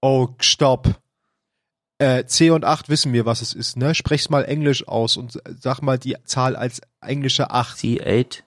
[0.00, 1.00] Oh, stopp.
[1.98, 3.94] Äh, C und 8 wissen wir, was es ist, ne?
[3.94, 7.78] Sprech's mal Englisch aus und sag mal die Zahl als englische 8.
[7.78, 8.42] C8.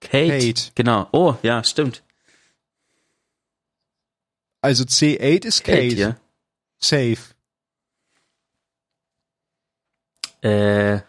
[0.00, 0.38] Kate.
[0.38, 0.72] Kate.
[0.74, 1.08] Genau.
[1.12, 2.02] Oh, ja, stimmt.
[4.62, 5.88] Also C8 ist Kate.
[5.88, 6.16] Kate ja.
[6.78, 7.18] Safe.
[10.42, 11.00] Äh,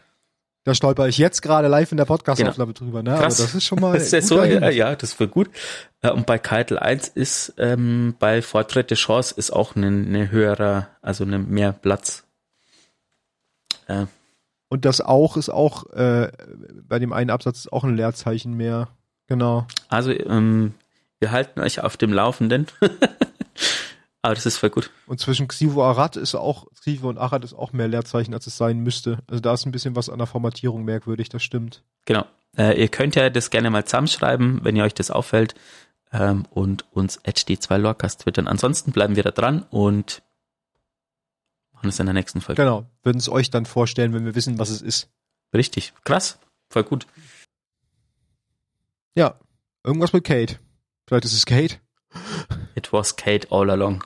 [0.63, 2.85] da stolper ich jetzt gerade live in der Podcast-Aufnahme genau.
[2.85, 3.17] drüber, ne?
[3.17, 3.39] Krass.
[3.39, 3.93] Aber das ist schon mal.
[3.97, 5.49] das ist so, ja, ja, das wird gut.
[6.01, 10.29] Äh, und bei Keitel 1 ist ähm, bei Fortschritt der Chance ist auch eine, eine
[10.31, 12.25] höhere, also eine mehr Platz.
[13.87, 14.05] Äh.
[14.69, 16.31] Und das auch ist auch, äh,
[16.87, 18.89] bei dem einen Absatz ist auch ein Leerzeichen mehr.
[19.27, 19.65] Genau.
[19.89, 20.75] Also, ähm,
[21.19, 22.67] wir halten euch auf dem Laufenden.
[24.21, 24.91] Aber das ist voll gut.
[25.07, 28.55] Und zwischen Xivo Arad ist auch, Xivo und Arad ist auch mehr Leerzeichen, als es
[28.55, 29.19] sein müsste.
[29.27, 31.83] Also da ist ein bisschen was an der Formatierung merkwürdig, das stimmt.
[32.05, 32.25] Genau.
[32.55, 35.55] Äh, ihr könnt ja das gerne mal zusammenschreiben, wenn ihr euch das auffällt
[36.11, 38.47] ähm, und uns hd2lorcast twittern.
[38.47, 40.21] Ansonsten bleiben wir da dran und
[41.73, 42.61] machen es in der nächsten Folge.
[42.61, 45.09] Genau, würden es euch dann vorstellen, wenn wir wissen, was es ist.
[45.53, 46.37] Richtig, krass,
[46.69, 47.07] voll gut.
[49.15, 49.39] Ja,
[49.83, 50.59] irgendwas mit Kate.
[51.07, 51.77] Vielleicht ist es Kate.
[52.75, 54.03] It was Kate all along.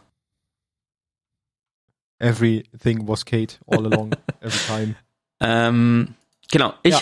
[2.19, 4.11] Everything was Kate all along,
[4.41, 4.95] every time.
[5.41, 6.15] Ähm,
[6.51, 6.93] genau, ich.
[6.93, 7.01] Ja.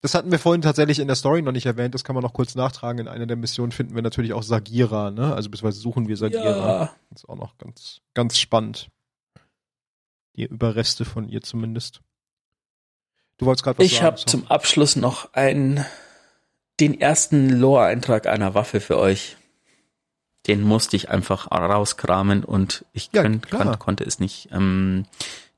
[0.00, 2.34] Das hatten wir vorhin tatsächlich in der Story noch nicht erwähnt, das kann man noch
[2.34, 2.98] kurz nachtragen.
[2.98, 5.34] In einer der Missionen finden wir natürlich auch Sagira, ne?
[5.34, 6.44] Also beziehungsweise suchen wir Sagira.
[6.58, 6.94] Ja.
[7.10, 8.90] Das ist auch noch ganz, ganz spannend.
[10.36, 12.02] Die Überreste von ihr zumindest.
[13.38, 14.04] Du wolltest gerade was Ich sagen.
[14.04, 15.86] habe zum Abschluss noch einen,
[16.80, 19.36] den ersten Lore-Eintrag einer Waffe für euch.
[20.46, 24.50] Den musste ich einfach rauskramen und ich Ja, könnt, kon, konnte es nicht.
[24.52, 25.06] Ähm,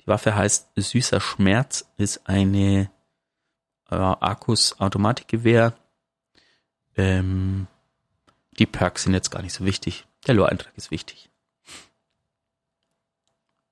[0.02, 2.90] die Waffe heißt Süßer Schmerz, ist eine
[3.90, 5.74] äh, Arcus Automatikgewehr.
[6.96, 7.66] Ähm,
[8.58, 10.06] die Perks sind jetzt gar nicht so wichtig.
[10.26, 11.30] Der Lore-Eintrag ist wichtig.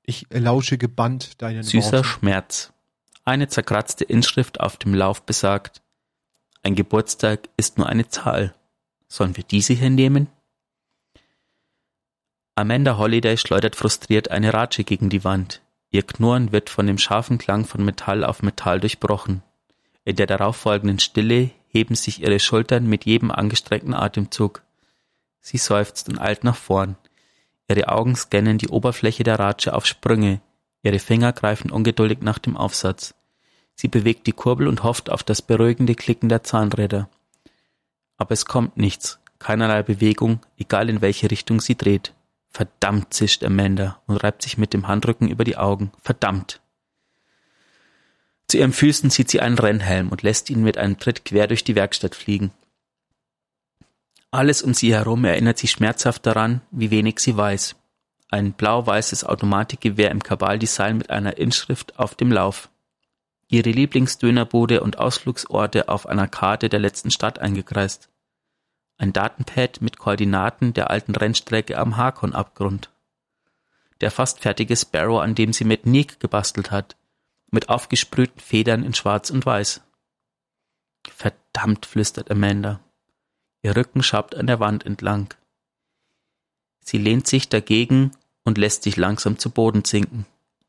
[0.03, 2.05] Ich lausche gebannt deinen Süßer Worten.
[2.05, 2.73] Schmerz.
[3.25, 5.81] Eine zerkratzte Inschrift auf dem Lauf besagt,
[6.63, 8.55] ein Geburtstag ist nur eine Zahl.
[9.09, 10.29] Sollen wir diese hier nehmen?
[12.57, 15.61] Amanda Holiday schleudert frustriert eine Ratsche gegen die Wand.
[15.91, 19.43] Ihr Knurren wird von dem scharfen Klang von Metall auf Metall durchbrochen.
[20.05, 24.63] In der darauffolgenden Stille heben sich ihre Schultern mit jedem angestreckten Atemzug.
[25.41, 26.97] Sie seufzt und eilt nach vorn.
[27.69, 30.41] Ihre Augen scannen die Oberfläche der Ratsche auf Sprünge.
[30.85, 33.15] Ihre Finger greifen ungeduldig nach dem Aufsatz.
[33.75, 37.09] Sie bewegt die Kurbel und hofft auf das beruhigende Klicken der Zahnräder.
[38.17, 42.15] Aber es kommt nichts, keinerlei Bewegung, egal in welche Richtung sie dreht.
[42.55, 45.91] Verdammt, zischt Amanda und reibt sich mit dem Handrücken über die Augen.
[46.01, 46.61] Verdammt.
[48.47, 51.65] Zu ihren Füßen zieht sie einen Rennhelm und lässt ihn mit einem Tritt quer durch
[51.65, 52.53] die Werkstatt fliegen.
[54.31, 57.75] Alles um sie herum erinnert sie schmerzhaft daran, wie wenig sie weiß.
[58.31, 62.69] Ein blau-weißes Automatikgewehr im Kabal-Design mit einer Inschrift auf dem Lauf.
[63.49, 68.11] Ihre Lieblingsdönerbude und Ausflugsorte auf einer Karte der letzten Stadt eingekreist.
[68.97, 72.91] Ein Datenpad mit Koordinaten der alten Rennstrecke am Hakon-Abgrund.
[74.01, 76.97] Der fast fertige Sparrow, an dem sie mit Nick gebastelt hat,
[77.51, 79.83] mit aufgesprühten Federn in Schwarz und Weiß.
[81.09, 82.81] Verdammt, flüstert Amanda.
[83.63, 85.33] Ihr Rücken schabt an der Wand entlang.
[86.81, 88.13] Sie lehnt sich dagegen
[88.45, 90.27] und lässt sich langsam zu Boden sinken.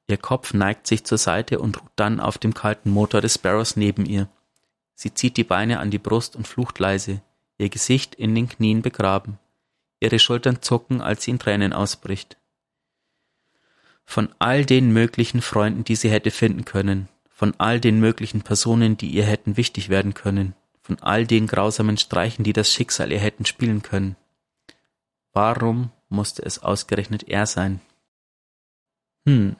[0.07, 3.75] Ihr Kopf neigt sich zur Seite und ruht dann auf dem kalten Motor des Sparrows
[3.75, 4.29] neben ihr.
[4.93, 7.21] Sie zieht die Beine an die Brust und flucht leise,
[7.57, 9.39] ihr Gesicht in den Knien begraben.
[9.99, 12.37] Ihre Schultern zucken, als sie in Tränen ausbricht.
[14.03, 18.97] Von all den möglichen Freunden, die sie hätte finden können, von all den möglichen Personen,
[18.97, 23.19] die ihr hätten wichtig werden können, von all den grausamen Streichen, die das Schicksal ihr
[23.19, 24.15] hätten spielen können.
[25.33, 27.81] Warum musste es ausgerechnet er sein?
[29.25, 29.55] Hm,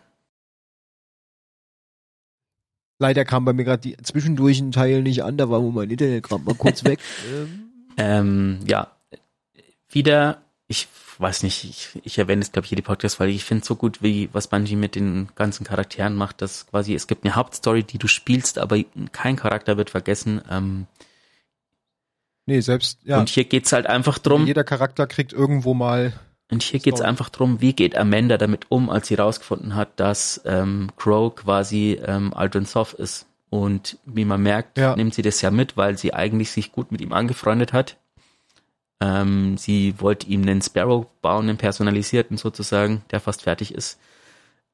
[2.98, 5.90] Leider kam bei mir gerade die zwischendurch ein Teil nicht an, da war wohl mein
[5.90, 7.00] Internet gerade mal kurz weg.
[7.30, 7.65] Ähm,
[7.98, 8.92] Ähm, ja,
[9.90, 10.88] wieder, ich
[11.18, 13.68] weiß nicht, ich, ich erwähne es, glaube ich, hier die Podcast, weil ich finde es
[13.68, 17.36] so gut, wie was Bungie mit den ganzen Charakteren macht, dass quasi, es gibt eine
[17.36, 18.78] Hauptstory, die du spielst, aber
[19.12, 20.42] kein Charakter wird vergessen.
[20.50, 20.88] Ähm,
[22.46, 26.14] nee, selbst, ja, Und hier geht's halt einfach drum, jeder Charakter kriegt irgendwo mal,
[26.52, 27.10] und hier geht's Story.
[27.10, 32.00] einfach drum, wie geht Amanda damit um, als sie rausgefunden hat, dass ähm, Crow quasi
[32.06, 33.26] ähm, Aldrin Soft ist.
[33.56, 34.96] Und wie man merkt, Ja.
[34.96, 37.98] nimmt sie das ja mit, weil sie eigentlich sich gut mit ihm angefreundet hat.
[39.00, 44.00] Ähm, sie wollte ihm einen Sparrow bauen, einen personalisierten sozusagen, der fast fertig ist.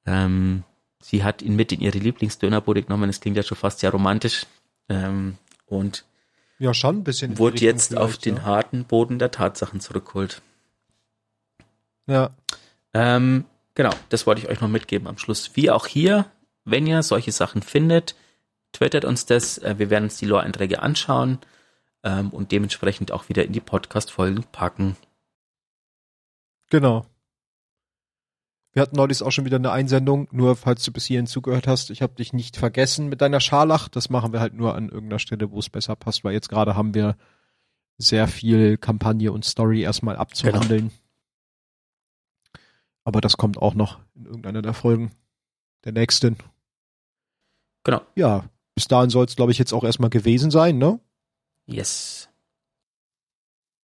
[0.05, 0.63] Ähm,
[1.01, 4.45] sie hat ihn mit in ihre Lieblingsdönerbude genommen, das klingt ja schon fast sehr romantisch.
[4.89, 6.05] Ähm, und
[6.59, 7.37] ja, schon ein bisschen.
[7.37, 8.43] wurde jetzt auf den ja.
[8.43, 10.41] harten Boden der Tatsachen zurückgeholt.
[12.07, 12.31] Ja,
[12.93, 15.51] Ähm, genau, das wollte ich euch noch mitgeben am Schluss.
[15.55, 16.25] Wie auch hier,
[16.65, 18.15] wenn ihr solche Sachen findet,
[18.71, 19.57] twittert uns das.
[19.57, 21.39] Äh, wir werden uns die Lore-Einträge anschauen
[22.03, 24.95] ähm, und dementsprechend auch wieder in die Podcast-Folgen packen.
[26.69, 27.05] genau.
[28.73, 31.89] Wir hatten neulich auch schon wieder eine Einsendung, nur falls du bis hierhin zugehört hast,
[31.89, 33.89] ich habe dich nicht vergessen mit deiner Scharlach.
[33.89, 36.73] Das machen wir halt nur an irgendeiner Stelle, wo es besser passt, weil jetzt gerade
[36.73, 37.17] haben wir
[37.97, 40.91] sehr viel Kampagne und Story erstmal abzuhandeln.
[43.03, 45.11] Aber das kommt auch noch in irgendeiner der Folgen.
[45.83, 46.37] Der nächsten.
[47.83, 48.01] Genau.
[48.15, 48.45] Ja,
[48.75, 50.99] bis dahin soll es, glaube ich, jetzt auch erstmal gewesen sein, ne?
[51.65, 52.29] Yes.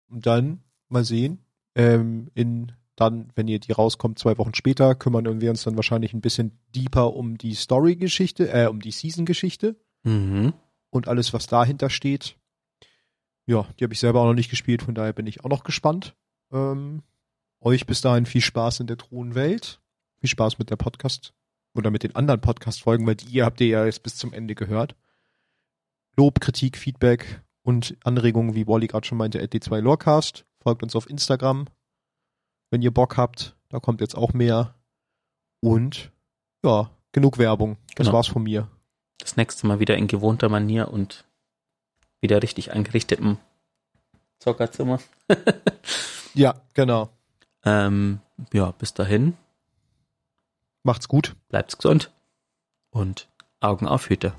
[0.08, 1.44] Und dann mal sehen.
[1.74, 6.14] Ähm, in dann, wenn ihr die rauskommt, zwei Wochen später, kümmern wir uns dann wahrscheinlich
[6.14, 9.76] ein bisschen deeper um die Story-Geschichte, äh, um die Season-Geschichte.
[10.02, 10.54] Mhm.
[10.90, 12.36] und alles, was dahinter steht.
[13.44, 15.64] Ja, die habe ich selber auch noch nicht gespielt, von daher bin ich auch noch
[15.64, 16.14] gespannt.
[16.52, 17.02] Ähm,
[17.60, 19.80] euch bis dahin viel Spaß in der Thronwelt.
[20.20, 21.34] Viel Spaß mit der Podcast
[21.76, 24.94] oder mit den anderen Podcast-Folgen, weil die habt ihr ja jetzt bis zum Ende gehört.
[26.16, 30.44] Lob, Kritik, Feedback und Anregungen, wie Wally gerade schon meinte, d2 Lorecast.
[30.60, 31.66] Folgt uns auf Instagram,
[32.70, 33.54] wenn ihr Bock habt.
[33.68, 34.74] Da kommt jetzt auch mehr.
[35.60, 36.10] Und
[36.64, 37.76] ja, genug Werbung.
[37.96, 38.12] Das Genau.
[38.16, 38.68] war's von mir.
[39.18, 41.24] Das nächste Mal wieder in gewohnter Manier und
[42.20, 43.38] wieder richtig eingerichtetem
[44.38, 45.00] Zockerzimmer.
[46.34, 47.08] Ja, genau.
[47.64, 48.20] Ähm,
[48.52, 49.38] ja, bis dahin,
[50.86, 51.34] Macht's gut.
[51.48, 52.12] bleibt's gesund
[52.90, 53.28] und
[53.58, 54.34] Augen auf Hüte.